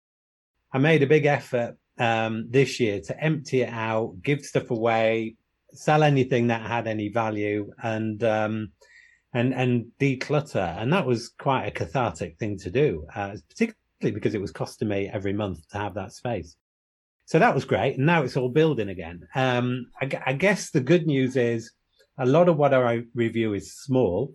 I 0.73 0.79
made 0.79 1.03
a 1.03 1.09
big 1.09 1.27
effort 1.27 1.77
um, 1.99 2.47
this 2.51 2.81
year 2.81 3.01
to 3.01 3.23
empty 3.23 3.63
it 3.63 3.71
out, 3.71 4.15
give 4.23 4.45
stuff 4.45 4.71
away, 4.71 5.37
sell 5.73 6.03
anything 6.03 6.49
that 6.49 6.63
had 6.63 6.87
any 6.87 7.09
value. 7.09 7.71
And, 7.83 8.23
um, 8.25 8.73
and 9.35 9.53
and 9.53 9.87
declutter. 10.01 10.81
And 10.81 10.93
that 10.93 11.07
was 11.07 11.31
quite 11.39 11.67
a 11.67 11.71
cathartic 11.71 12.39
thing 12.39 12.57
to 12.59 12.71
do, 12.71 13.07
uh, 13.15 13.37
particularly 13.49 14.15
because 14.15 14.35
it 14.35 14.41
was 14.41 14.53
costing 14.53 14.89
me 14.89 15.11
every 15.13 15.33
month 15.33 15.69
to 15.71 15.79
have 15.79 15.95
that 15.95 16.13
space. 16.13 16.57
So 17.27 17.39
that 17.39 17.55
was 17.55 17.65
great. 17.65 17.97
And 17.97 18.07
now 18.07 18.23
it's 18.23 18.37
all 18.37 18.49
building 18.49 18.91
again. 18.91 19.27
Um, 19.35 19.87
I, 20.01 20.11
I 20.27 20.33
guess 20.35 20.71
the 20.71 20.81
good 20.81 21.07
news 21.07 21.37
is 21.37 21.73
a 22.19 22.27
lot 22.27 22.49
of 22.49 22.57
what 22.57 22.75
I 22.75 23.03
review 23.15 23.55
is 23.55 23.75
small. 23.75 24.35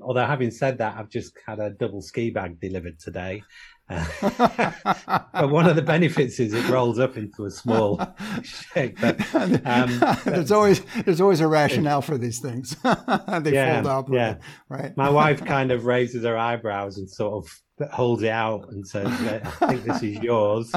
Although 0.00 0.26
having 0.26 0.50
said 0.50 0.78
that, 0.78 0.96
I've 0.96 1.10
just 1.10 1.32
had 1.46 1.58
a 1.58 1.70
double 1.70 2.02
ski 2.02 2.30
bag 2.30 2.60
delivered 2.60 2.98
today, 2.98 3.42
but 3.88 5.50
one 5.50 5.66
of 5.66 5.74
the 5.74 5.82
benefits 5.82 6.38
is 6.38 6.52
it 6.52 6.68
rolls 6.68 6.98
up 6.98 7.16
into 7.16 7.46
a 7.46 7.50
small 7.50 8.00
shape. 8.42 8.98
But, 9.00 9.20
um, 9.34 10.02
there's 10.24 10.52
always 10.52 10.82
there's 11.04 11.20
always 11.20 11.40
a 11.40 11.48
rationale 11.48 12.02
for 12.02 12.18
these 12.18 12.38
things. 12.38 12.76
they 12.82 13.52
yeah, 13.52 13.82
fold 13.82 13.86
up, 13.86 14.08
yeah. 14.12 14.36
right? 14.68 14.94
My 14.96 15.08
wife 15.08 15.44
kind 15.44 15.72
of 15.72 15.86
raises 15.86 16.24
her 16.24 16.36
eyebrows 16.36 16.98
and 16.98 17.08
sort 17.08 17.44
of 17.44 17.90
holds 17.90 18.22
it 18.22 18.30
out 18.30 18.68
and 18.70 18.86
says, 18.86 19.06
"I 19.06 19.66
think 19.68 19.84
this 19.84 20.02
is 20.02 20.18
yours," 20.18 20.70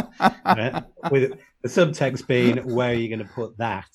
with 1.11 1.33
the 1.63 1.67
subtext 1.67 2.27
being, 2.27 2.57
"Where 2.73 2.91
are 2.91 2.93
you 2.93 3.09
going 3.09 3.27
to 3.27 3.33
put 3.33 3.57
that?" 3.57 3.89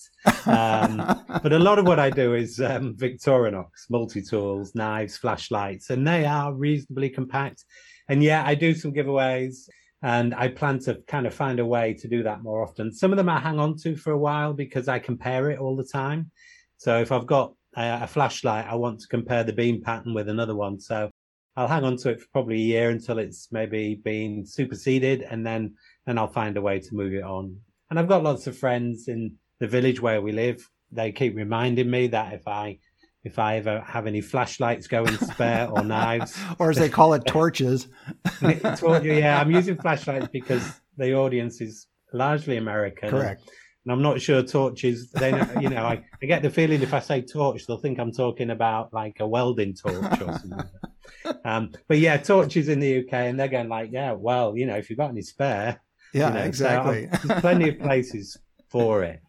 Um, 0.44 1.22
but 1.42 1.52
a 1.52 1.58
lot 1.58 1.78
of 1.78 1.86
what 1.86 1.98
I 1.98 2.10
do 2.10 2.34
is 2.34 2.60
um, 2.60 2.94
Victorinox 2.96 3.88
multi 3.88 4.20
tools, 4.20 4.74
knives, 4.74 5.16
flashlights, 5.16 5.88
and 5.88 6.06
they 6.06 6.26
are 6.26 6.52
reasonably 6.52 7.08
compact 7.08 7.64
and 8.08 8.22
yeah, 8.22 8.42
I 8.44 8.54
do 8.54 8.74
some 8.74 8.92
giveaways 8.92 9.68
and 10.02 10.34
I 10.34 10.48
plan 10.48 10.78
to 10.80 11.00
kind 11.06 11.26
of 11.26 11.34
find 11.34 11.58
a 11.58 11.66
way 11.66 11.94
to 11.94 12.08
do 12.08 12.22
that 12.22 12.42
more 12.42 12.62
often. 12.62 12.92
Some 12.92 13.12
of 13.12 13.16
them 13.16 13.28
I 13.28 13.40
hang 13.40 13.58
on 13.58 13.76
to 13.78 13.96
for 13.96 14.12
a 14.12 14.18
while 14.18 14.52
because 14.52 14.88
I 14.88 14.98
compare 14.98 15.50
it 15.50 15.58
all 15.58 15.76
the 15.76 15.84
time. 15.84 16.30
So 16.76 17.00
if 17.00 17.10
I've 17.10 17.26
got 17.26 17.54
a, 17.76 18.00
a 18.02 18.06
flashlight, 18.06 18.66
I 18.68 18.74
want 18.74 19.00
to 19.00 19.08
compare 19.08 19.42
the 19.42 19.52
beam 19.52 19.82
pattern 19.82 20.14
with 20.14 20.28
another 20.28 20.54
one. 20.54 20.78
So 20.78 21.10
I'll 21.56 21.68
hang 21.68 21.84
on 21.84 21.96
to 21.98 22.10
it 22.10 22.20
for 22.20 22.26
probably 22.32 22.56
a 22.56 22.66
year 22.66 22.90
until 22.90 23.18
it's 23.18 23.48
maybe 23.50 23.94
been 23.94 24.44
superseded 24.46 25.22
and 25.22 25.46
then, 25.46 25.74
then 26.04 26.18
I'll 26.18 26.28
find 26.28 26.56
a 26.56 26.62
way 26.62 26.78
to 26.80 26.94
move 26.94 27.14
it 27.14 27.24
on. 27.24 27.56
And 27.88 27.98
I've 27.98 28.08
got 28.08 28.22
lots 28.22 28.46
of 28.46 28.58
friends 28.58 29.08
in 29.08 29.36
the 29.60 29.66
village 29.66 30.00
where 30.00 30.20
we 30.20 30.32
live. 30.32 30.68
They 30.92 31.12
keep 31.12 31.34
reminding 31.34 31.90
me 31.90 32.08
that 32.08 32.34
if 32.34 32.46
I 32.46 32.78
if 33.26 33.40
I 33.40 33.56
ever 33.56 33.80
have 33.80 34.06
any 34.06 34.20
flashlights 34.20 34.86
going 34.86 35.16
spare 35.18 35.68
or 35.68 35.82
knives. 35.94 36.38
or 36.60 36.70
as 36.70 36.76
they 36.76 36.88
call 36.88 37.12
it, 37.14 37.26
torches. 37.26 37.88
yeah, 38.40 39.40
I'm 39.40 39.50
using 39.50 39.76
flashlights 39.76 40.28
because 40.28 40.80
the 40.96 41.14
audience 41.14 41.60
is 41.60 41.88
largely 42.12 42.56
American. 42.56 43.10
Correct. 43.10 43.42
And 43.84 43.92
I'm 43.92 44.00
not 44.00 44.20
sure 44.20 44.42
torches, 44.44 45.10
they, 45.10 45.30
you 45.60 45.68
know, 45.68 45.84
I, 45.84 46.04
I 46.22 46.26
get 46.26 46.42
the 46.42 46.50
feeling 46.50 46.82
if 46.82 46.94
I 46.94 47.00
say 47.00 47.20
torch, 47.20 47.66
they'll 47.66 47.78
think 47.78 47.98
I'm 47.98 48.12
talking 48.12 48.50
about 48.50 48.94
like 48.94 49.18
a 49.18 49.26
welding 49.26 49.74
torch 49.74 50.20
or 50.20 50.38
something. 50.38 50.60
um, 51.44 51.72
but 51.88 51.98
yeah, 51.98 52.16
torches 52.16 52.68
in 52.68 52.78
the 52.78 53.00
UK, 53.00 53.12
and 53.12 53.38
they're 53.38 53.48
going 53.48 53.68
like, 53.68 53.90
yeah, 53.92 54.12
well, 54.12 54.56
you 54.56 54.66
know, 54.66 54.76
if 54.76 54.88
you've 54.88 54.98
got 54.98 55.10
any 55.10 55.22
spare. 55.22 55.80
Yeah, 56.14 56.28
you 56.28 56.34
know, 56.34 56.40
exactly. 56.42 57.08
So 57.10 57.28
there's 57.28 57.40
plenty 57.40 57.68
of 57.70 57.80
places 57.80 58.36
for 58.68 59.02
it. 59.02 59.20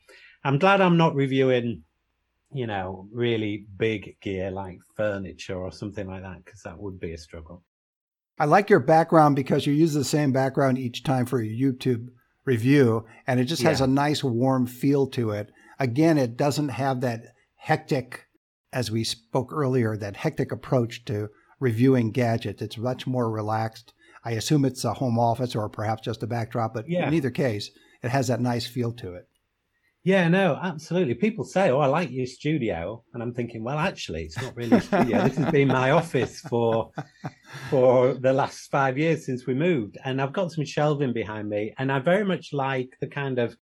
I'm 0.44 0.60
glad 0.60 0.82
I'm 0.82 0.98
not 0.98 1.16
reviewing 1.16 1.84
you 2.52 2.68
know, 2.68 3.08
really 3.12 3.66
big 3.78 4.20
gear 4.22 4.52
like 4.52 4.80
furniture 4.96 5.58
or 5.58 5.72
something 5.72 6.08
like 6.08 6.22
that, 6.22 6.44
because 6.46 6.62
that 6.64 6.80
would 6.80 7.00
be 7.00 7.14
a 7.14 7.18
struggle. 7.18 7.64
I 8.40 8.46
like 8.46 8.70
your 8.70 8.80
background 8.80 9.36
because 9.36 9.66
you 9.66 9.74
use 9.74 9.94
the 9.94 10.04
same 10.04 10.32
background 10.32 10.78
each 10.78 11.04
time 11.04 11.26
for 11.26 11.42
your 11.42 11.74
YouTube 11.74 12.08
review, 12.46 13.06
and 13.26 13.40
it 13.40 13.46
just 13.46 13.64
has 13.64 13.82
a 13.82 13.88
nice 13.88 14.24
warm 14.24 14.68
feel 14.68 15.08
to 15.08 15.32
it. 15.32 15.52
Again, 15.80 16.18
it 16.18 16.38
doesn't 16.38 16.70
have 16.70 17.02
that 17.02 17.22
hectic, 17.56 18.28
as 18.72 18.92
we 18.92 19.04
spoke 19.04 19.52
earlier, 19.52 19.98
that 19.98 20.18
hectic 20.18 20.52
approach 20.52 21.04
to 21.06 21.30
reviewing 21.60 22.12
gadgets. 22.12 22.62
It's 22.62 22.78
much 22.78 23.08
more 23.08 23.30
relaxed. 23.30 23.94
I 24.24 24.32
assume 24.32 24.66
it's 24.66 24.86
a 24.86 24.94
home 24.94 25.18
office 25.18 25.56
or 25.56 25.68
perhaps 25.70 26.04
just 26.04 26.24
a 26.24 26.28
backdrop, 26.28 26.74
but 26.74 26.88
yeah. 26.88 27.08
in 27.08 27.14
either 27.14 27.32
case, 27.32 27.72
it 28.04 28.10
has 28.10 28.28
that 28.28 28.40
nice 28.40 28.68
feel 28.68 28.92
to 28.94 29.14
it. 29.16 29.28
Yeah, 30.08 30.30
no, 30.30 30.58
absolutely. 30.64 31.16
People 31.16 31.44
say, 31.44 31.70
"Oh, 31.70 31.80
I 31.80 31.88
like 31.88 32.10
your 32.12 32.28
studio," 32.28 33.04
and 33.14 33.22
I'm 33.22 33.34
thinking, 33.34 33.62
well, 33.62 33.78
actually, 33.78 34.24
it's 34.24 34.42
not 34.42 34.56
really 34.56 34.78
a 34.78 34.82
studio. 34.82 35.22
this 35.28 35.36
has 35.36 35.52
been 35.52 35.68
my 35.68 35.92
office 35.92 36.40
for 36.40 36.92
for 37.70 38.14
the 38.14 38.32
last 38.32 38.72
five 38.72 38.98
years 38.98 39.26
since 39.26 39.46
we 39.46 39.54
moved, 39.54 39.98
and 40.06 40.22
I've 40.22 40.32
got 40.32 40.54
some 40.54 40.64
shelving 40.64 41.12
behind 41.12 41.50
me, 41.50 41.74
and 41.78 41.92
I 41.92 42.00
very 42.00 42.24
much 42.24 42.54
like 42.54 42.96
the 43.02 43.08
kind 43.08 43.38
of, 43.38 43.58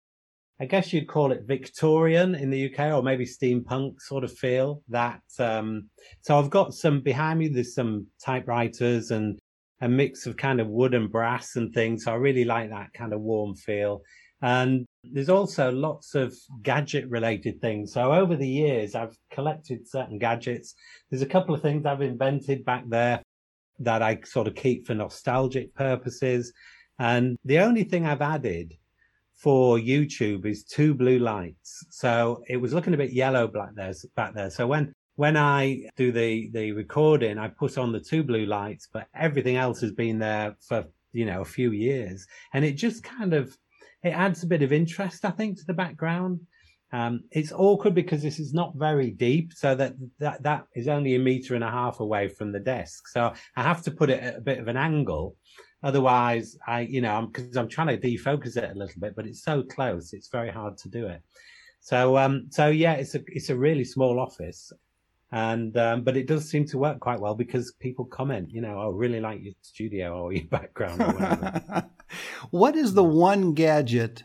I 0.59 0.65
guess 0.65 0.95
you'd 0.95 1.09
call 1.09 1.31
it 1.31 1.43
Victorian 1.47 2.35
in 2.35 2.49
the 2.49 2.73
UK, 2.73 2.91
or 2.95 3.03
maybe 3.03 3.27
steampunk 3.27 4.01
sort 4.01 4.25
of 4.25 4.33
feel. 4.33 4.83
That 4.89 5.21
um, 5.39 5.91
so 6.23 6.39
I've 6.39 6.49
got 6.49 6.73
some 6.73 7.03
behind 7.03 7.39
me. 7.39 7.49
There's 7.49 7.75
some 7.75 8.07
typewriters 8.25 9.11
and 9.11 9.39
a 9.83 9.91
mix 9.91 10.25
of 10.25 10.39
kind 10.39 10.59
of 10.59 10.69
wood 10.69 10.95
and 10.95 11.13
brass 11.13 11.57
and 11.57 11.71
things. 11.75 12.05
So 12.05 12.13
I 12.13 12.15
really 12.15 12.47
like 12.47 12.71
that 12.71 12.95
kind 12.95 13.13
of 13.13 13.21
warm 13.21 13.57
feel. 13.57 14.01
And 14.41 14.87
there's 15.05 15.29
also 15.29 15.71
lots 15.73 16.15
of 16.15 16.35
gadget 16.63 17.09
related 17.09 17.61
things. 17.61 17.93
So 17.93 18.13
over 18.13 18.37
the 18.37 18.49
years, 18.49 18.95
I've 18.95 19.17
collected 19.31 19.89
certain 19.89 20.19
gadgets. 20.19 20.75
There's 21.11 21.23
a 21.23 21.27
couple 21.27 21.55
of 21.55 21.63
things 21.63 21.87
I've 21.87 22.03
invented 22.03 22.65
back 22.65 22.85
there 22.89 23.23
that 23.81 24.03
I 24.03 24.21
sort 24.25 24.47
of 24.47 24.55
keep 24.55 24.87
for 24.87 24.95
nostalgic 24.95 25.75
purposes. 25.75 26.53
And 26.99 27.39
the 27.45 27.61
only 27.61 27.85
thing 27.85 28.07
I've 28.07 28.21
added 28.21 28.75
for 29.35 29.79
YouTube 29.79 30.45
is 30.45 30.65
two 30.65 30.93
blue 30.93 31.19
lights. 31.19 31.87
So 31.89 32.43
it 32.47 32.59
was 32.59 32.75
looking 32.75 32.93
a 32.93 32.99
bit 32.99 33.13
yellow 33.13 33.49
black 33.49 33.71
there, 33.75 33.95
back 34.15 34.35
there. 34.35 34.51
So 34.51 34.67
when, 34.67 34.93
when 35.17 35.39
I 35.39 35.89
do 35.97 36.13
the, 36.13 36.51
the 36.53 36.73
recording, 36.73 37.39
I 37.39 37.49
put 37.49 37.79
on 37.79 37.91
the 37.93 38.01
two 38.01 38.23
blue 38.23 38.45
lights, 38.45 38.87
but 38.93 39.07
everything 39.15 39.57
else 39.57 39.81
has 39.81 39.93
been 39.93 40.19
there 40.19 40.57
for, 40.61 40.85
you 41.13 41.25
know, 41.25 41.41
a 41.41 41.47
few 41.47 41.73
years. 41.73 42.27
And 42.53 42.67
it 42.67 42.73
just 42.73 43.03
kind 43.03 43.33
of 43.33 43.57
it 44.03 44.11
adds 44.11 44.43
a 44.43 44.47
bit 44.47 44.63
of 44.63 44.73
interest, 44.73 45.25
I 45.25 45.31
think, 45.31 45.59
to 45.59 45.67
the 45.67 45.75
background. 45.75 46.41
Um, 46.93 47.21
it's 47.31 47.53
awkward 47.53 47.95
because 47.95 48.23
this 48.23 48.41
is 48.41 48.53
not 48.53 48.75
very 48.75 49.13
deep, 49.13 49.53
so 49.53 49.75
that, 49.77 49.95
that 50.19 50.43
that 50.43 50.65
is 50.75 50.89
only 50.89 51.15
a 51.15 51.21
meter 51.21 51.55
and 51.55 51.63
a 51.63 51.71
half 51.71 52.01
away 52.01 52.29
from 52.29 52.51
the 52.51 52.59
desk. 52.59 53.07
So 53.09 53.33
I 53.57 53.63
have 53.63 53.83
to 53.83 53.93
put 53.93 54.11
it 54.11 54.21
at 54.21 54.37
a 54.37 54.41
bit 54.41 54.59
of 54.59 54.67
an 54.67 54.77
angle. 54.77 55.37
Otherwise, 55.83 56.59
I, 56.67 56.81
you 56.81 57.01
know, 57.01 57.27
because 57.27 57.57
I'm, 57.57 57.63
I'm, 57.65 57.69
trying 57.69 57.89
to 57.89 57.99
defocus 57.99 58.57
it 58.57 58.71
a 58.71 58.79
little 58.79 59.01
bit, 59.01 59.15
but 59.15 59.27
it's 59.27 59.45
so 59.45 59.63
close, 59.63 60.13
it's 60.13 60.29
very 60.29 60.51
hard 60.51 60.77
to 60.79 60.89
do 60.89 61.07
it. 61.07 61.23
So, 61.81 62.19
um, 62.19 62.49
so 62.51 62.69
yeah, 62.69 62.95
it's 62.95 63.15
a 63.15 63.21
it's 63.29 63.51
a 63.51 63.57
really 63.57 63.85
small 63.85 64.19
office, 64.19 64.73
and 65.33 65.77
um, 65.77 66.03
but 66.03 66.17
it 66.17 66.27
does 66.27 66.49
seem 66.49 66.67
to 66.67 66.79
work 66.79 67.01
quite 67.01 67.21
well 67.21 67.35
because 67.35 67.73
people 67.79 68.05
comment, 68.05 68.51
you 68.51 68.61
know, 68.61 68.79
oh, 68.81 68.91
really 68.91 69.21
like 69.21 69.43
your 69.43 69.55
studio 69.63 70.21
or 70.21 70.33
your 70.33 70.47
background 70.51 71.01
or 71.01 71.07
whatever. 71.07 71.91
what 72.51 72.75
is 72.75 72.95
the 72.95 73.05
one 73.05 73.55
gadget 73.55 74.25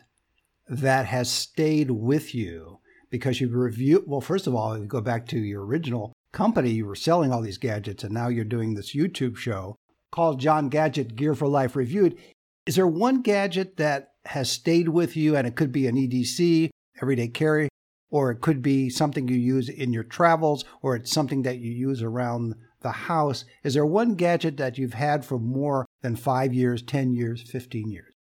that 0.68 1.06
has 1.06 1.30
stayed 1.30 1.90
with 1.90 2.34
you 2.34 2.80
because 3.10 3.40
you've 3.40 3.54
reviewed? 3.54 4.04
Well, 4.06 4.20
first 4.20 4.46
of 4.46 4.54
all, 4.54 4.76
you 4.76 4.84
go 4.86 5.00
back 5.00 5.26
to 5.28 5.38
your 5.38 5.64
original 5.64 6.12
company, 6.32 6.70
you 6.70 6.86
were 6.86 6.96
selling 6.96 7.32
all 7.32 7.40
these 7.40 7.58
gadgets, 7.58 8.02
and 8.02 8.12
now 8.12 8.28
you're 8.28 8.44
doing 8.44 8.74
this 8.74 8.94
YouTube 8.94 9.36
show 9.36 9.76
called 10.10 10.40
Jon 10.40 10.68
Gadget 10.68 11.14
Gear 11.14 11.34
for 11.34 11.46
Life 11.46 11.76
Reviewed. 11.76 12.16
Is 12.66 12.74
there 12.74 12.86
one 12.86 13.22
gadget 13.22 13.76
that 13.76 14.10
has 14.24 14.50
stayed 14.50 14.88
with 14.88 15.16
you, 15.16 15.36
and 15.36 15.46
it 15.46 15.54
could 15.54 15.70
be 15.70 15.86
an 15.86 15.94
EDC, 15.94 16.70
everyday 17.00 17.28
carry, 17.28 17.68
or 18.10 18.30
it 18.30 18.40
could 18.40 18.62
be 18.62 18.88
something 18.88 19.28
you 19.28 19.36
use 19.36 19.68
in 19.68 19.92
your 19.92 20.04
travels, 20.04 20.64
or 20.82 20.96
it's 20.96 21.12
something 21.12 21.42
that 21.42 21.58
you 21.58 21.72
use 21.72 22.02
around 22.02 22.54
the 22.80 22.92
house. 22.92 23.44
Is 23.64 23.74
there 23.74 23.86
one 23.86 24.14
gadget 24.14 24.56
that 24.58 24.78
you've 24.78 24.94
had 24.94 25.24
for 25.24 25.38
more 25.38 25.86
than 26.02 26.16
five 26.16 26.54
years, 26.54 26.82
10 26.82 27.12
years, 27.12 27.42
15 27.42 27.90
years? 27.90 28.14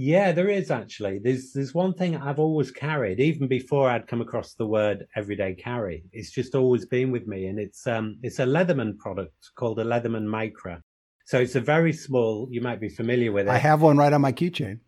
Yeah, 0.00 0.30
there 0.30 0.48
is 0.48 0.70
actually. 0.70 1.18
There's 1.18 1.52
there's 1.52 1.74
one 1.74 1.92
thing 1.92 2.16
I've 2.16 2.38
always 2.38 2.70
carried, 2.70 3.18
even 3.18 3.48
before 3.48 3.90
I'd 3.90 4.06
come 4.06 4.20
across 4.20 4.54
the 4.54 4.64
word 4.64 5.04
everyday 5.16 5.54
carry. 5.54 6.04
It's 6.12 6.30
just 6.30 6.54
always 6.54 6.86
been 6.86 7.10
with 7.10 7.26
me, 7.26 7.46
and 7.46 7.58
it's 7.58 7.84
um 7.84 8.16
it's 8.22 8.38
a 8.38 8.44
Leatherman 8.44 8.96
product 8.98 9.34
called 9.56 9.80
a 9.80 9.84
Leatherman 9.84 10.24
Micra. 10.24 10.82
So 11.24 11.40
it's 11.40 11.56
a 11.56 11.60
very 11.60 11.92
small. 11.92 12.46
You 12.48 12.60
might 12.60 12.80
be 12.80 12.88
familiar 12.88 13.32
with 13.32 13.48
it. 13.48 13.50
I 13.50 13.58
have 13.58 13.82
one 13.82 13.96
right 13.96 14.12
on 14.12 14.20
my 14.20 14.30
keychain. 14.30 14.78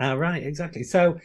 Uh, 0.00 0.16
right, 0.18 0.42
exactly. 0.42 0.82
So 0.82 1.16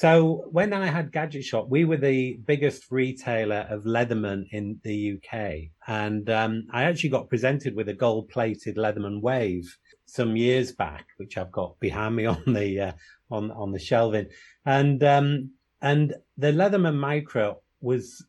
so 0.00 0.48
when 0.50 0.72
I 0.72 0.86
had 0.86 1.12
Gadget 1.12 1.44
Shop, 1.44 1.66
we 1.68 1.84
were 1.84 1.98
the 1.98 2.40
biggest 2.46 2.90
retailer 2.90 3.66
of 3.68 3.84
Leatherman 3.84 4.46
in 4.50 4.80
the 4.82 5.18
UK, 5.18 5.68
and 5.86 6.30
um, 6.30 6.66
I 6.72 6.84
actually 6.84 7.10
got 7.10 7.28
presented 7.28 7.76
with 7.76 7.86
a 7.90 7.92
gold-plated 7.92 8.76
Leatherman 8.76 9.20
Wave 9.20 9.76
some 10.06 10.36
years 10.36 10.72
back, 10.72 11.04
which 11.18 11.36
I've 11.36 11.52
got 11.52 11.78
behind 11.80 12.16
me 12.16 12.24
on 12.34 12.42
the 12.46 12.80
uh, 12.80 12.92
on 13.30 13.50
on 13.50 13.72
the 13.72 13.78
shelving, 13.78 14.28
and 14.64 15.04
um, 15.04 15.50
and 15.82 16.14
the 16.38 16.50
Leatherman 16.50 16.96
Micra 16.96 17.56
was 17.82 18.24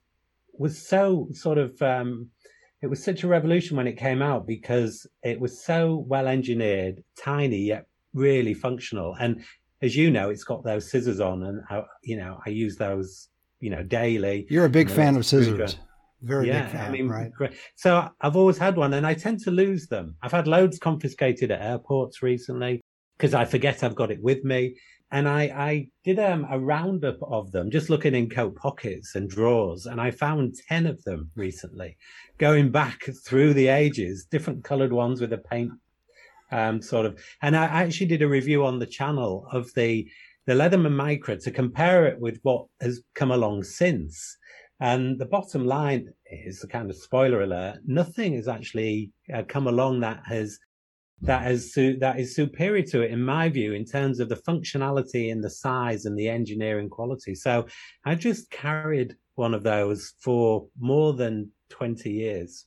was 0.52 0.78
so 0.78 1.30
sort 1.32 1.58
of 1.58 1.82
um, 1.82 2.28
it 2.82 2.88
was 2.88 3.02
such 3.02 3.24
a 3.24 3.30
revolution 3.30 3.78
when 3.78 3.88
it 3.88 3.98
came 3.98 4.22
out 4.22 4.46
because 4.46 5.08
it 5.24 5.40
was 5.40 5.64
so 5.64 6.04
well 6.06 6.28
engineered, 6.28 7.02
tiny 7.18 7.60
yet 7.60 7.86
really 8.14 8.54
functional, 8.54 9.16
and 9.22 9.42
as 9.82 9.96
you 9.96 10.12
know, 10.12 10.30
it's 10.30 10.44
got 10.44 10.64
those 10.64 10.90
scissors 10.90 11.20
on, 11.20 11.44
and 11.44 11.62
I, 11.70 11.84
you 12.04 12.18
know 12.18 12.40
I 12.46 12.50
use 12.50 12.76
those 12.78 13.30
you 13.60 13.70
know 13.70 13.84
daily. 13.84 14.48
You're 14.50 14.66
a 14.66 14.70
big 14.70 14.90
fan 14.90 15.16
of 15.16 15.26
scissors. 15.26 15.78
Very 16.22 16.48
yeah, 16.48 16.64
big 16.64 16.72
fan, 16.72 16.86
I 16.86 16.92
mean, 16.92 17.10
right? 17.10 17.32
Great. 17.32 17.54
So 17.76 18.08
I've 18.22 18.36
always 18.36 18.58
had 18.58 18.78
one, 18.78 18.94
and 18.94 19.08
I 19.08 19.14
tend 19.14 19.40
to 19.42 19.52
lose 19.52 19.88
them. 19.88 20.16
I've 20.22 20.32
had 20.32 20.48
loads 20.48 20.78
confiscated 20.78 21.50
at 21.50 21.62
airports 21.62 22.22
recently 22.22 22.82
because 23.18 23.34
I 23.34 23.46
forget 23.46 23.84
I've 23.84 23.96
got 23.96 24.12
it 24.12 24.22
with 24.22 24.44
me. 24.44 24.76
And 25.12 25.28
I, 25.28 25.44
I 25.44 25.88
did 26.06 26.20
um, 26.20 26.48
a 26.50 26.58
roundup 26.58 27.18
of 27.22 27.52
them, 27.52 27.70
just 27.70 27.90
looking 27.90 28.16
in 28.16 28.30
coat 28.30 28.56
pockets 28.56 29.14
and 29.14 29.30
drawers, 29.30 29.86
and 29.86 30.00
I 30.00 30.10
found 30.10 30.56
10 30.70 30.86
of 30.86 31.04
them 31.04 31.30
recently, 31.36 31.98
going 32.38 32.72
back 32.72 33.02
through 33.26 33.54
the 33.54 33.68
ages, 33.68 34.26
different 34.32 34.64
colored 34.64 34.94
ones 34.94 35.20
with 35.20 35.34
a 35.34 35.38
paint 35.38 35.72
um, 36.52 36.82
sort 36.82 37.06
of. 37.06 37.20
And 37.42 37.56
I 37.56 37.66
actually 37.66 38.08
did 38.08 38.22
a 38.22 38.28
review 38.28 38.66
on 38.66 38.80
the 38.80 38.86
channel 38.86 39.48
of 39.52 39.74
the 39.76 40.10
the 40.48 40.54
Leatherman 40.54 40.96
Micra 40.96 41.42
to 41.44 41.52
compare 41.52 42.08
it 42.08 42.20
with 42.20 42.40
what 42.42 42.66
has 42.82 43.04
come 43.14 43.32
along 43.32 43.64
since. 43.64 44.38
And 44.80 45.20
the 45.20 45.28
bottom 45.28 45.68
line 45.68 46.12
is 46.26 46.60
the 46.60 46.68
kind 46.68 46.90
of 46.90 46.96
spoiler 46.96 47.42
alert: 47.42 47.80
nothing 47.86 48.34
has 48.34 48.48
actually 48.48 49.12
uh, 49.34 49.44
come 49.48 49.68
along 49.68 50.00
that 50.02 50.22
has 50.26 50.60
that 51.22 51.44
has 51.44 51.74
that 51.74 52.20
is 52.20 52.36
superior 52.36 52.84
to 52.84 53.02
it 53.02 53.12
in 53.12 53.22
my 53.22 53.48
view 53.48 53.74
in 53.74 53.86
terms 53.86 54.20
of 54.20 54.28
the 54.30 54.36
functionality 54.36 55.32
and 55.32 55.44
the 55.44 55.50
size 55.50 56.06
and 56.06 56.18
the 56.18 56.28
engineering 56.28 56.90
quality. 56.90 57.36
So 57.36 57.68
I 58.06 58.16
just 58.16 58.50
carried 58.50 59.16
one 59.36 59.54
of 59.54 59.64
those 59.64 60.14
for 60.20 60.68
more 60.80 61.14
than 61.14 61.52
20 61.70 62.12
years. 62.12 62.66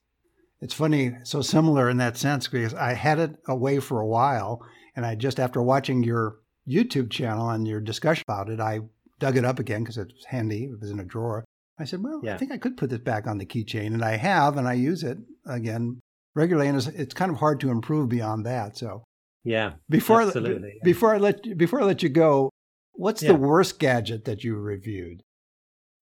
It's 0.65 0.73
funny, 0.73 1.15
so 1.25 1.43
similar 1.43 1.91
in 1.91 1.99
that 1.99 2.17
sense 2.17 2.49
because 2.49 2.73
I 2.73 2.95
had 2.95 3.19
it 3.19 3.37
away 3.47 3.81
for 3.81 4.01
a 4.01 4.07
while, 4.07 4.65
and 4.97 5.05
I 5.05 5.15
just 5.15 5.39
after 5.39 5.61
watching 5.61 6.03
your 6.03 6.39
YouTube 6.67 7.11
channel 7.11 7.51
and 7.51 7.69
your 7.69 7.83
discussion 7.83 8.25
about 8.27 8.49
it, 8.49 8.61
I 8.61 8.81
dug 9.19 9.37
it 9.37 9.45
up 9.45 9.59
again 9.59 9.83
because 9.83 9.99
it 9.99 10.07
was 10.07 10.25
handy. 10.25 10.65
It 10.65 10.81
was 10.81 10.91
in 10.91 11.01
a 11.01 11.05
drawer. 11.05 11.45
I 11.79 11.85
said, 11.85 12.03
"Well, 12.03 12.23
yeah. 12.25 12.33
I 12.33 12.39
think 12.39 12.51
I 12.51 12.57
could 12.57 12.79
put 12.79 12.89
this 12.89 13.01
back 13.01 13.27
on 13.27 13.37
the 13.37 13.45
keychain," 13.45 13.89
and 13.89 14.03
I 14.03 14.17
have, 14.17 14.57
and 14.57 14.67
I 14.67 14.73
use 14.73 15.03
it 15.03 15.19
again 15.47 16.01
regularly, 16.35 16.69
and 16.69 16.79
it's, 16.79 16.87
it's 16.87 17.13
kind 17.13 17.31
of 17.31 17.37
hard 17.37 17.61
to 17.61 17.71
improve 17.71 18.09
beyond 18.09 18.47
that. 18.47 18.79
So, 18.79 19.05
yeah, 19.45 19.75
before 19.91 20.23
absolutely. 20.23 20.79
I, 20.81 20.83
before 20.83 21.15
I 21.15 21.19
let 21.19 21.59
before 21.59 21.83
I 21.83 21.85
let 21.85 22.03
you 22.03 22.09
go, 22.09 22.49
what's 22.95 23.23
yeah. 23.23 23.33
the 23.33 23.39
worst 23.39 23.79
gadget 23.79 24.25
that 24.25 24.45
you 24.45 24.57
reviewed? 24.57 25.21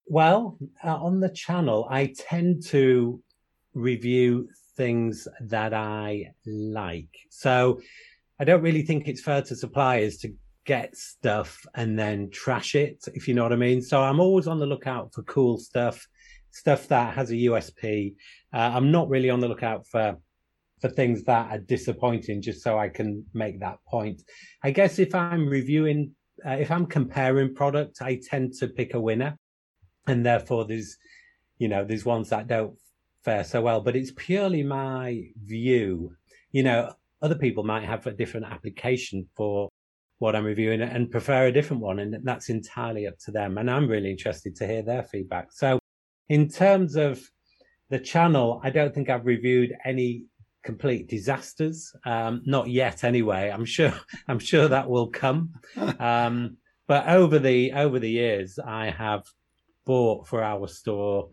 Well, 0.06 0.56
uh, 0.84 0.94
on 0.94 1.18
the 1.18 1.30
channel, 1.30 1.88
I 1.90 2.14
tend 2.16 2.64
to 2.66 3.24
review 3.74 4.48
things 4.76 5.28
that 5.40 5.74
I 5.74 6.32
like. 6.46 7.14
So 7.30 7.80
I 8.40 8.44
don't 8.44 8.62
really 8.62 8.82
think 8.82 9.08
it's 9.08 9.22
fair 9.22 9.42
to 9.42 9.56
suppliers 9.56 10.18
to 10.18 10.32
get 10.64 10.96
stuff 10.96 11.58
and 11.74 11.98
then 11.98 12.30
trash 12.30 12.74
it, 12.74 13.04
if 13.14 13.26
you 13.28 13.34
know 13.34 13.42
what 13.42 13.52
I 13.52 13.56
mean. 13.56 13.82
So 13.82 14.00
I'm 14.02 14.20
always 14.20 14.46
on 14.46 14.58
the 14.58 14.66
lookout 14.66 15.12
for 15.12 15.22
cool 15.24 15.58
stuff, 15.58 16.06
stuff 16.50 16.88
that 16.88 17.14
has 17.14 17.30
a 17.30 17.34
USP. 17.34 18.14
Uh, 18.52 18.70
I'm 18.74 18.90
not 18.90 19.08
really 19.08 19.30
on 19.30 19.40
the 19.40 19.48
lookout 19.48 19.86
for 19.86 20.16
for 20.80 20.88
things 20.88 21.22
that 21.22 21.48
are 21.52 21.60
disappointing, 21.60 22.42
just 22.42 22.60
so 22.60 22.76
I 22.76 22.88
can 22.88 23.24
make 23.34 23.60
that 23.60 23.78
point. 23.86 24.20
I 24.64 24.72
guess 24.72 24.98
if 24.98 25.14
I'm 25.14 25.46
reviewing, 25.46 26.10
uh, 26.44 26.56
if 26.58 26.72
I'm 26.72 26.86
comparing 26.86 27.54
products, 27.54 28.02
I 28.02 28.18
tend 28.20 28.54
to 28.54 28.66
pick 28.66 28.94
a 28.94 29.00
winner, 29.00 29.38
and 30.08 30.26
therefore 30.26 30.64
there's 30.64 30.98
you 31.62 31.68
know, 31.68 31.84
there's 31.84 32.04
ones 32.04 32.30
that 32.30 32.48
don't 32.48 32.74
fare 33.24 33.44
so 33.44 33.62
well, 33.62 33.80
but 33.80 33.96
it's 33.96 34.12
purely 34.16 34.62
my 34.62 35.24
view. 35.44 36.12
You 36.50 36.62
know, 36.64 36.92
other 37.20 37.36
people 37.36 37.64
might 37.64 37.84
have 37.84 38.06
a 38.06 38.12
different 38.12 38.46
application 38.46 39.26
for 39.36 39.68
what 40.18 40.36
I'm 40.36 40.44
reviewing 40.44 40.82
and 40.82 41.10
prefer 41.10 41.46
a 41.46 41.52
different 41.52 41.82
one. 41.82 41.98
And 41.98 42.16
that's 42.24 42.48
entirely 42.48 43.06
up 43.06 43.18
to 43.24 43.30
them. 43.30 43.58
And 43.58 43.70
I'm 43.70 43.88
really 43.88 44.10
interested 44.10 44.54
to 44.56 44.66
hear 44.66 44.82
their 44.82 45.02
feedback. 45.02 45.52
So 45.52 45.78
in 46.28 46.48
terms 46.48 46.96
of 46.96 47.20
the 47.90 47.98
channel, 47.98 48.60
I 48.62 48.70
don't 48.70 48.94
think 48.94 49.10
I've 49.10 49.26
reviewed 49.26 49.74
any 49.84 50.26
complete 50.62 51.08
disasters. 51.08 51.92
Um, 52.04 52.42
not 52.46 52.68
yet 52.68 53.02
anyway. 53.02 53.50
I'm 53.50 53.64
sure, 53.64 53.92
I'm 54.28 54.38
sure 54.38 54.68
that 54.68 54.88
will 54.88 55.08
come. 55.08 55.54
Um, 55.98 56.56
but 56.88 57.08
over 57.08 57.38
the, 57.38 57.72
over 57.72 57.98
the 57.98 58.10
years, 58.10 58.58
I 58.58 58.90
have 58.90 59.22
bought 59.86 60.26
for 60.26 60.42
our 60.42 60.66
store 60.66 61.30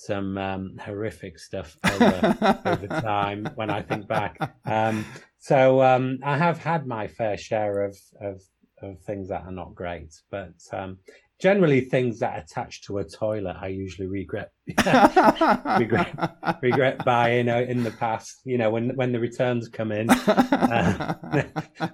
some 0.00 0.38
um, 0.38 0.76
horrific 0.80 1.38
stuff 1.38 1.76
over, 1.84 2.60
over 2.64 2.86
time 2.86 3.48
when 3.54 3.68
I 3.68 3.82
think 3.82 4.08
back. 4.08 4.38
Um, 4.64 5.04
so 5.38 5.82
um, 5.82 6.18
I 6.24 6.38
have 6.38 6.58
had 6.58 6.86
my 6.86 7.06
fair 7.06 7.36
share 7.36 7.84
of, 7.84 7.98
of, 8.20 8.40
of 8.82 8.98
things 9.00 9.28
that 9.28 9.42
are 9.42 9.52
not 9.52 9.74
great, 9.74 10.14
but 10.30 10.54
um, 10.72 10.98
generally 11.38 11.82
things 11.82 12.18
that 12.20 12.42
attach 12.42 12.82
to 12.82 12.98
a 12.98 13.04
toilet 13.04 13.56
I 13.60 13.68
usually 13.68 14.08
regret 14.08 14.52
regret 15.78 16.58
regret 16.62 17.04
buying 17.04 17.48
in 17.48 17.82
the 17.82 17.94
past. 17.98 18.40
You 18.44 18.58
know 18.58 18.70
when 18.70 18.90
when 18.96 19.12
the 19.12 19.20
returns 19.20 19.68
come 19.68 19.92
in, 19.92 20.10
uh, 20.10 21.14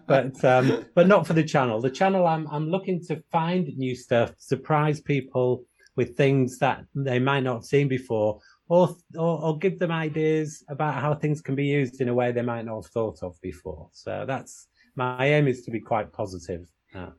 but 0.07 0.45
um, 0.45 0.85
but 0.95 1.07
not 1.07 1.27
for 1.27 1.33
the 1.33 1.45
channel. 1.45 1.81
The 1.81 1.91
channel 1.91 2.27
I'm 2.27 2.47
I'm 2.51 2.71
looking 2.71 3.03
to 3.07 3.23
find 3.33 3.67
new 3.77 3.95
stuff, 3.95 4.33
surprise 4.39 5.01
people 5.01 5.65
with 5.97 6.17
things 6.17 6.59
that 6.59 6.85
they 6.95 7.19
might 7.19 7.41
not 7.41 7.55
have 7.55 7.65
seen 7.65 7.89
before, 7.89 8.39
or, 8.69 8.95
or, 9.17 9.43
or 9.43 9.59
give 9.59 9.79
them 9.79 9.91
ideas 9.91 10.63
about 10.69 10.95
how 10.95 11.15
things 11.15 11.41
can 11.41 11.55
be 11.55 11.67
used 11.67 12.01
in 12.01 12.09
a 12.09 12.15
way 12.15 12.33
they 12.33 12.43
might 12.43 12.65
not 12.65 12.77
have 12.83 12.93
thought 12.93 13.23
of 13.23 13.41
before. 13.41 13.89
So 13.93 14.25
that's 14.27 14.69
my 14.95 15.27
aim 15.27 15.49
is 15.49 15.63
to 15.63 15.71
be 15.71 15.81
quite 15.81 16.13
positive. 16.13 16.67
Um, 16.95 17.15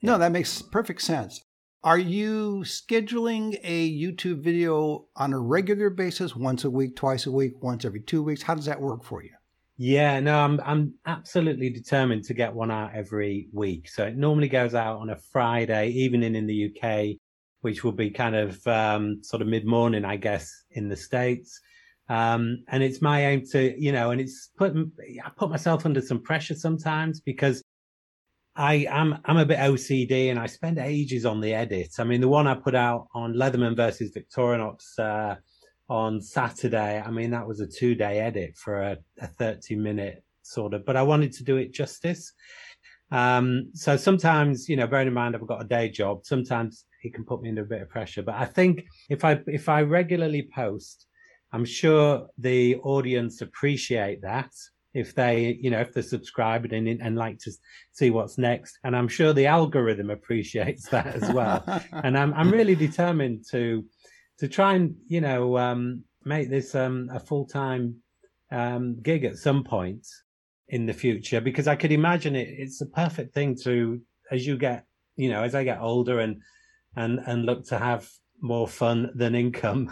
yeah. 0.00 0.12
No, 0.12 0.18
that 0.18 0.32
makes 0.32 0.62
perfect 0.62 1.02
sense. 1.02 1.42
Are 1.84 1.98
you 1.98 2.62
scheduling 2.64 3.58
a 3.62 3.90
YouTube 3.90 4.42
video 4.42 5.06
on 5.14 5.32
a 5.32 5.38
regular 5.38 5.90
basis, 5.90 6.34
once 6.34 6.64
a 6.64 6.70
week, 6.70 6.96
twice 6.96 7.26
a 7.26 7.30
week, 7.30 7.62
once 7.62 7.84
every 7.84 8.00
two 8.00 8.22
weeks? 8.22 8.42
How 8.42 8.54
does 8.54 8.64
that 8.64 8.80
work 8.80 9.04
for 9.04 9.22
you? 9.22 9.30
Yeah, 9.76 10.18
no, 10.18 10.40
I'm 10.40 10.60
I'm 10.64 10.94
absolutely 11.06 11.70
determined 11.70 12.24
to 12.24 12.34
get 12.34 12.52
one 12.52 12.72
out 12.72 12.90
every 12.94 13.48
week. 13.52 13.88
So 13.88 14.04
it 14.06 14.16
normally 14.16 14.48
goes 14.48 14.74
out 14.74 14.98
on 14.98 15.10
a 15.10 15.16
Friday 15.16 15.90
evening 15.90 16.34
in 16.34 16.48
the 16.48 16.66
UK 16.66 17.16
which 17.60 17.84
will 17.84 17.92
be 17.92 18.10
kind 18.10 18.36
of 18.36 18.66
um, 18.66 19.22
sort 19.22 19.42
of 19.42 19.48
mid 19.48 19.66
morning, 19.66 20.04
I 20.04 20.16
guess, 20.16 20.64
in 20.70 20.88
the 20.88 20.96
States. 20.96 21.60
Um, 22.08 22.64
and 22.68 22.82
it's 22.82 23.02
my 23.02 23.26
aim 23.26 23.44
to, 23.52 23.78
you 23.78 23.92
know, 23.92 24.10
and 24.10 24.20
it's 24.20 24.50
put, 24.56 24.74
I 25.24 25.30
put 25.36 25.50
myself 25.50 25.84
under 25.84 26.00
some 26.00 26.22
pressure 26.22 26.54
sometimes 26.54 27.20
because 27.20 27.62
I 28.56 28.86
am, 28.88 29.18
I'm 29.24 29.36
a 29.36 29.44
bit 29.44 29.58
OCD 29.58 30.30
and 30.30 30.38
I 30.38 30.46
spend 30.46 30.78
ages 30.78 31.26
on 31.26 31.40
the 31.40 31.52
edit. 31.52 31.90
I 31.98 32.04
mean, 32.04 32.20
the 32.20 32.28
one 32.28 32.46
I 32.46 32.54
put 32.54 32.74
out 32.74 33.08
on 33.14 33.34
Leatherman 33.34 33.76
versus 33.76 34.10
Victorinox, 34.16 34.98
uh, 34.98 35.36
on 35.88 36.20
Saturday, 36.20 37.00
I 37.00 37.10
mean, 37.10 37.30
that 37.30 37.46
was 37.46 37.60
a 37.60 37.66
two 37.66 37.94
day 37.94 38.20
edit 38.20 38.56
for 38.56 38.82
a, 38.82 38.98
a 39.20 39.26
30 39.26 39.76
minute 39.76 40.22
sort 40.42 40.74
of, 40.74 40.84
but 40.84 40.96
I 40.96 41.02
wanted 41.02 41.32
to 41.34 41.44
do 41.44 41.56
it 41.56 41.72
justice. 41.72 42.32
Um, 43.10 43.70
so 43.74 43.96
sometimes, 43.96 44.68
you 44.68 44.76
know, 44.76 44.86
bearing 44.86 45.08
in 45.08 45.14
mind 45.14 45.34
I've 45.34 45.46
got 45.46 45.62
a 45.62 45.68
day 45.68 45.88
job, 45.88 46.24
sometimes 46.24 46.84
it 47.02 47.14
can 47.14 47.24
put 47.24 47.42
me 47.42 47.48
under 47.48 47.62
a 47.62 47.66
bit 47.66 47.82
of 47.82 47.88
pressure. 47.88 48.22
But 48.22 48.36
I 48.36 48.44
think 48.44 48.84
if 49.08 49.24
I 49.24 49.40
if 49.46 49.68
I 49.68 49.82
regularly 49.82 50.48
post, 50.54 51.06
I'm 51.52 51.64
sure 51.64 52.28
the 52.38 52.76
audience 52.76 53.40
appreciate 53.40 54.22
that 54.22 54.50
if 54.94 55.14
they 55.14 55.58
you 55.60 55.70
know 55.70 55.80
if 55.80 55.92
they're 55.92 56.02
subscribed 56.02 56.72
and 56.72 56.88
and 56.88 57.16
like 57.16 57.38
to 57.40 57.52
see 57.92 58.10
what's 58.10 58.38
next. 58.38 58.78
And 58.84 58.96
i'm 58.96 59.08
sure 59.08 59.32
the 59.32 59.46
algorithm 59.46 60.10
appreciates 60.10 60.88
that 60.90 61.06
as 61.06 61.30
well. 61.32 61.64
And 61.92 62.16
i'm 62.18 62.32
i'm 62.34 62.50
really 62.50 62.74
determined 62.74 63.44
to 63.50 63.84
to 64.38 64.48
try 64.48 64.74
and 64.74 64.94
you 65.06 65.20
know 65.20 65.58
um, 65.58 66.04
make 66.24 66.50
this 66.50 66.74
um, 66.74 67.08
a 67.12 67.20
full-time 67.20 67.96
um, 68.50 69.00
gig 69.02 69.24
at 69.24 69.36
some 69.36 69.64
point 69.64 70.06
in 70.68 70.86
the 70.86 70.92
future. 70.92 71.40
Because 71.40 71.68
i 71.68 71.76
could 71.76 71.92
imagine 71.92 72.34
it 72.34 72.48
it's 72.48 72.80
a 72.80 72.86
perfect 72.86 73.34
thing 73.34 73.56
to 73.64 74.00
as 74.30 74.46
you 74.46 74.56
get 74.56 74.84
you 75.16 75.30
know 75.30 75.42
as 75.42 75.54
i 75.54 75.64
get 75.64 75.80
older 75.80 76.20
and 76.20 76.40
and 76.98 77.20
and 77.26 77.46
look 77.46 77.64
to 77.66 77.78
have 77.78 78.10
more 78.40 78.68
fun 78.68 79.10
than 79.14 79.34
income. 79.34 79.90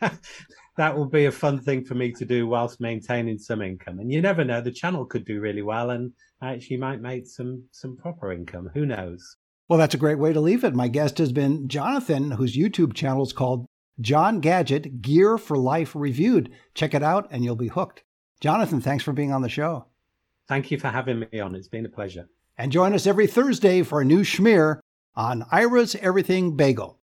that 0.76 0.96
will 0.96 1.06
be 1.06 1.24
a 1.24 1.32
fun 1.32 1.58
thing 1.60 1.84
for 1.84 1.94
me 1.94 2.12
to 2.12 2.24
do 2.24 2.46
whilst 2.46 2.80
maintaining 2.80 3.38
some 3.38 3.62
income. 3.62 3.98
And 3.98 4.12
you 4.12 4.20
never 4.20 4.44
know, 4.44 4.60
the 4.60 4.70
channel 4.70 5.04
could 5.04 5.24
do 5.24 5.40
really 5.40 5.62
well 5.62 5.90
and 5.90 6.12
I 6.40 6.52
actually 6.52 6.76
might 6.76 7.00
make 7.00 7.26
some 7.26 7.64
some 7.72 7.96
proper 7.96 8.32
income. 8.32 8.70
Who 8.74 8.86
knows? 8.86 9.36
Well, 9.68 9.78
that's 9.78 9.94
a 9.94 9.98
great 9.98 10.18
way 10.18 10.32
to 10.32 10.40
leave 10.40 10.64
it. 10.64 10.74
My 10.74 10.88
guest 10.88 11.18
has 11.18 11.32
been 11.32 11.68
Jonathan, 11.68 12.32
whose 12.32 12.56
YouTube 12.56 12.94
channel 12.94 13.22
is 13.22 13.32
called 13.32 13.66
Jon 14.00 14.40
Gadget 14.40 15.00
Gear 15.00 15.38
for 15.38 15.56
Life 15.56 15.94
Reviewed. 15.94 16.50
Check 16.74 16.94
it 16.94 17.02
out 17.02 17.28
and 17.30 17.44
you'll 17.44 17.56
be 17.56 17.68
hooked. 17.68 18.02
Jonathan, 18.40 18.80
thanks 18.80 19.04
for 19.04 19.12
being 19.12 19.32
on 19.32 19.42
the 19.42 19.48
show. 19.48 19.86
Thank 20.48 20.70
you 20.70 20.78
for 20.78 20.88
having 20.88 21.20
me 21.20 21.40
on. 21.40 21.54
It's 21.54 21.68
been 21.68 21.86
a 21.86 21.88
pleasure. 21.88 22.28
And 22.58 22.72
join 22.72 22.92
us 22.92 23.06
every 23.06 23.26
Thursday 23.26 23.82
for 23.82 24.00
a 24.00 24.04
new 24.04 24.20
schmear 24.20 24.80
on 25.14 25.44
Ira's 25.50 25.94
Everything 25.96 26.56
Bagel. 26.56 26.98